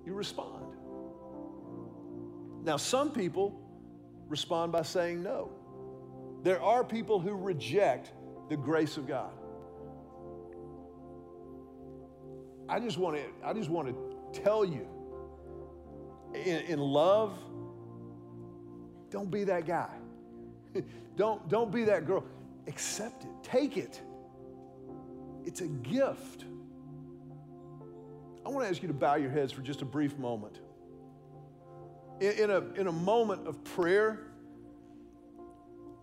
you 0.06 0.13
respond. 0.13 0.63
Now, 2.63 2.78
some 2.78 3.12
people 3.12 3.60
respond 4.28 4.71
by 4.71 4.84
saying 4.84 5.23
no. 5.23 5.52
There 6.43 6.62
are 6.62 6.84
people 6.84 7.19
who 7.19 7.34
reject 7.34 8.12
the 8.50 8.58
grace 8.58 8.97
of 8.97 9.08
God. 9.08 9.32
I 12.69 12.80
just 12.80 13.00
want 13.00 13.17
to, 13.17 13.23
I 13.43 13.54
just 13.54 13.71
want 13.71 13.88
to 13.88 14.41
tell 14.41 14.63
you 14.63 14.88
in, 16.36 16.58
in 16.67 16.80
love, 16.80 17.34
don't 19.10 19.32
be 19.32 19.45
that 19.45 19.65
guy. 19.65 19.89
don't, 21.15 21.47
don't 21.49 21.71
be 21.71 21.83
that 21.85 22.05
girl. 22.05 22.23
Accept 22.67 23.23
it, 23.23 23.29
take 23.43 23.77
it. 23.77 24.01
It's 25.45 25.61
a 25.61 25.67
gift. 25.67 26.45
I 28.45 28.49
want 28.49 28.65
to 28.65 28.69
ask 28.69 28.81
you 28.81 28.87
to 28.87 28.93
bow 28.93 29.15
your 29.15 29.29
heads 29.29 29.51
for 29.51 29.61
just 29.61 29.81
a 29.81 29.85
brief 29.85 30.17
moment. 30.17 30.59
In, 32.19 32.31
in, 32.31 32.49
a, 32.49 32.59
in 32.79 32.87
a 32.87 32.91
moment 32.91 33.47
of 33.47 33.63
prayer, 33.63 34.27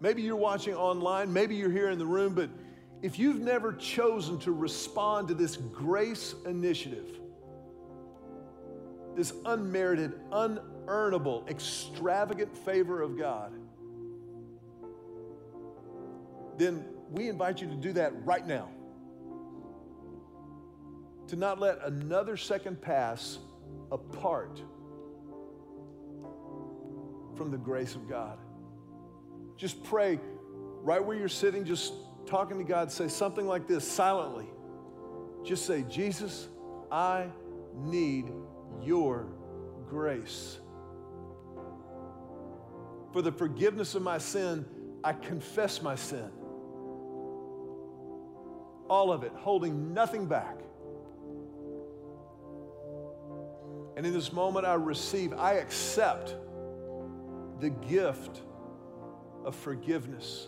maybe 0.00 0.22
you're 0.22 0.36
watching 0.36 0.74
online, 0.74 1.32
maybe 1.32 1.56
you're 1.56 1.70
here 1.70 1.90
in 1.90 1.98
the 1.98 2.06
room, 2.06 2.34
but 2.34 2.50
if 3.02 3.18
you've 3.18 3.40
never 3.40 3.72
chosen 3.72 4.38
to 4.40 4.52
respond 4.52 5.28
to 5.28 5.34
this 5.34 5.56
grace 5.56 6.34
initiative, 6.46 7.20
this 9.14 9.32
unmerited, 9.44 10.12
unearnable, 10.30 11.48
extravagant 11.48 12.56
favor 12.56 13.02
of 13.02 13.18
God, 13.18 13.52
then 16.56 16.84
we 17.10 17.28
invite 17.28 17.60
you 17.60 17.68
to 17.68 17.76
do 17.76 17.92
that 17.94 18.12
right 18.24 18.46
now. 18.46 18.70
To 21.28 21.36
not 21.36 21.58
let 21.58 21.78
another 21.84 22.36
second 22.36 22.80
pass 22.80 23.38
apart 23.90 24.60
from 27.36 27.50
the 27.50 27.58
grace 27.58 27.94
of 27.94 28.08
God. 28.08 28.38
Just 29.56 29.82
pray 29.84 30.20
right 30.82 31.04
where 31.04 31.16
you're 31.16 31.28
sitting, 31.28 31.64
just 31.64 31.94
talking 32.26 32.58
to 32.58 32.64
God, 32.64 32.90
say 32.92 33.08
something 33.08 33.46
like 33.46 33.66
this 33.66 33.90
silently. 33.90 34.46
Just 35.44 35.66
say, 35.66 35.82
Jesus, 35.82 36.48
I 36.90 37.26
need 37.76 38.30
your 38.82 39.26
grace. 39.88 40.58
For 43.12 43.22
the 43.22 43.32
forgiveness 43.32 43.94
of 43.94 44.02
my 44.02 44.18
sin, 44.18 44.64
I 45.02 45.12
confess 45.12 45.82
my 45.82 45.94
sin. 45.94 46.30
All 48.94 49.10
of 49.10 49.24
it, 49.24 49.32
holding 49.34 49.92
nothing 49.92 50.26
back. 50.26 50.60
And 53.96 54.06
in 54.06 54.12
this 54.12 54.32
moment, 54.32 54.66
I 54.66 54.74
receive, 54.74 55.32
I 55.32 55.54
accept 55.54 56.36
the 57.58 57.70
gift 57.70 58.40
of 59.44 59.56
forgiveness 59.56 60.46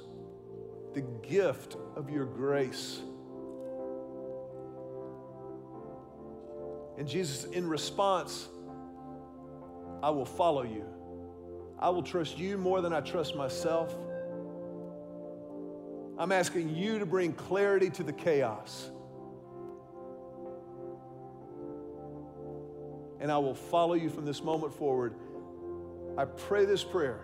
the 0.95 1.03
gift 1.29 1.77
of 1.95 2.09
your 2.09 2.25
grace. 2.25 3.01
And 6.97 7.07
Jesus, 7.07 7.45
in 7.45 7.69
response, 7.69 8.49
I 10.03 10.09
will 10.09 10.25
follow 10.25 10.63
you. 10.63 10.87
I 11.79 11.91
will 11.91 12.03
trust 12.03 12.39
you 12.39 12.57
more 12.57 12.81
than 12.81 12.95
I 12.95 13.01
trust 13.01 13.37
myself. 13.37 13.95
I'm 16.19 16.33
asking 16.33 16.75
you 16.75 16.99
to 16.99 17.07
bring 17.07 17.33
clarity 17.33 17.91
to 17.91 18.03
the 18.03 18.13
chaos. 18.13 18.91
And 23.21 23.31
I 23.31 23.39
will 23.39 23.55
follow 23.55 23.95
you 23.95 24.09
from 24.09 24.25
this 24.25 24.43
moment 24.43 24.75
forward. 24.75 25.15
I 26.17 26.25
pray 26.25 26.65
this 26.65 26.83
prayer 26.83 27.21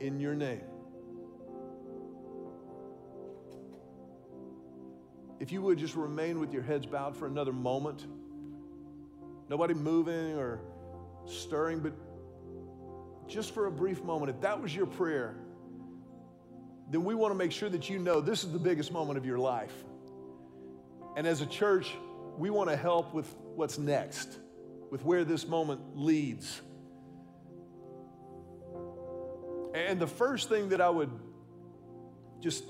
in 0.00 0.18
your 0.18 0.34
name. 0.34 0.62
If 5.38 5.52
you 5.52 5.60
would 5.60 5.76
just 5.76 5.96
remain 5.96 6.38
with 6.38 6.52
your 6.52 6.62
heads 6.62 6.86
bowed 6.86 7.16
for 7.16 7.26
another 7.26 7.52
moment, 7.52 8.06
nobody 9.48 9.74
moving 9.74 10.36
or 10.36 10.60
stirring, 11.26 11.80
but 11.80 11.92
just 13.26 13.52
for 13.52 13.66
a 13.66 13.70
brief 13.70 14.02
moment, 14.02 14.30
if 14.30 14.40
that 14.42 14.60
was 14.60 14.74
your 14.74 14.86
prayer, 14.86 15.36
then 16.92 17.04
we 17.04 17.14
want 17.14 17.32
to 17.32 17.38
make 17.38 17.52
sure 17.52 17.68
that 17.68 17.88
you 17.88 17.98
know 17.98 18.20
this 18.20 18.44
is 18.44 18.52
the 18.52 18.58
biggest 18.58 18.92
moment 18.92 19.18
of 19.18 19.26
your 19.26 19.38
life. 19.38 19.72
And 21.16 21.26
as 21.26 21.40
a 21.40 21.46
church, 21.46 21.92
we 22.38 22.50
want 22.50 22.70
to 22.70 22.76
help 22.76 23.12
with 23.12 23.26
what's 23.54 23.78
next, 23.78 24.38
with 24.90 25.04
where 25.04 25.24
this 25.24 25.46
moment 25.46 25.96
leads. 25.96 26.60
And 29.74 29.98
the 29.98 30.06
first 30.06 30.48
thing 30.48 30.68
that 30.70 30.80
I 30.80 30.90
would 30.90 31.10
just 32.40 32.64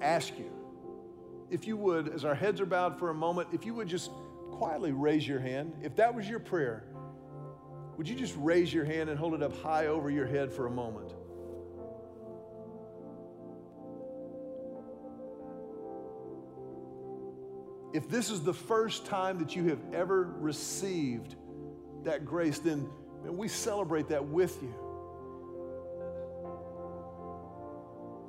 ask 0.00 0.36
you, 0.38 0.50
if 1.50 1.66
you 1.66 1.76
would, 1.76 2.08
as 2.08 2.24
our 2.24 2.34
heads 2.34 2.60
are 2.60 2.66
bowed 2.66 2.98
for 2.98 3.10
a 3.10 3.14
moment, 3.14 3.48
if 3.52 3.64
you 3.64 3.74
would 3.74 3.88
just 3.88 4.10
quietly 4.60 4.92
raise 4.92 5.26
your 5.26 5.40
hand. 5.40 5.72
If 5.82 5.96
that 5.96 6.14
was 6.14 6.28
your 6.28 6.38
prayer, 6.38 6.84
would 7.96 8.06
you 8.06 8.14
just 8.14 8.34
raise 8.36 8.72
your 8.72 8.84
hand 8.84 9.08
and 9.08 9.18
hold 9.18 9.32
it 9.34 9.42
up 9.42 9.56
high 9.62 9.86
over 9.86 10.10
your 10.10 10.26
head 10.26 10.52
for 10.52 10.66
a 10.66 10.70
moment? 10.70 11.14
If 17.92 18.08
this 18.08 18.30
is 18.30 18.42
the 18.42 18.54
first 18.54 19.04
time 19.06 19.38
that 19.38 19.56
you 19.56 19.68
have 19.68 19.80
ever 19.92 20.32
received 20.38 21.34
that 22.04 22.24
grace, 22.24 22.58
then 22.58 22.88
we 23.24 23.48
celebrate 23.48 24.08
that 24.08 24.24
with 24.24 24.62
you. 24.62 24.74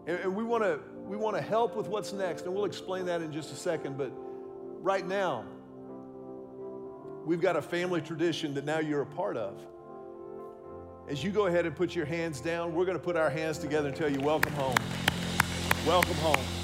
And, 0.07 0.35
we 0.35 0.43
want 0.43 0.63
to 0.63 0.79
we 1.03 1.15
want 1.15 1.35
to 1.35 1.41
help 1.41 1.75
with 1.75 1.87
what's 1.87 2.13
next, 2.13 2.45
and 2.45 2.55
we'll 2.55 2.65
explain 2.65 3.05
that 3.05 3.21
in 3.21 3.31
just 3.31 3.51
a 3.51 3.55
second. 3.55 3.97
But 3.97 4.11
right 4.81 5.05
now, 5.05 5.45
we've 7.25 7.41
got 7.41 7.55
a 7.55 7.61
family 7.61 8.01
tradition 8.01 8.53
that 8.55 8.65
now 8.65 8.79
you're 8.79 9.01
a 9.01 9.05
part 9.05 9.37
of. 9.37 9.61
As 11.07 11.23
you 11.23 11.31
go 11.31 11.47
ahead 11.47 11.65
and 11.65 11.75
put 11.75 11.95
your 11.95 12.05
hands 12.05 12.39
down, 12.39 12.73
we're 12.73 12.85
going 12.85 12.97
to 12.97 13.03
put 13.03 13.15
our 13.15 13.29
hands 13.29 13.57
together 13.57 13.89
and 13.89 13.97
tell 13.97 14.09
you, 14.09 14.21
Welcome 14.21 14.53
home. 14.53 14.77
Welcome 15.85 16.15
home. 16.15 16.60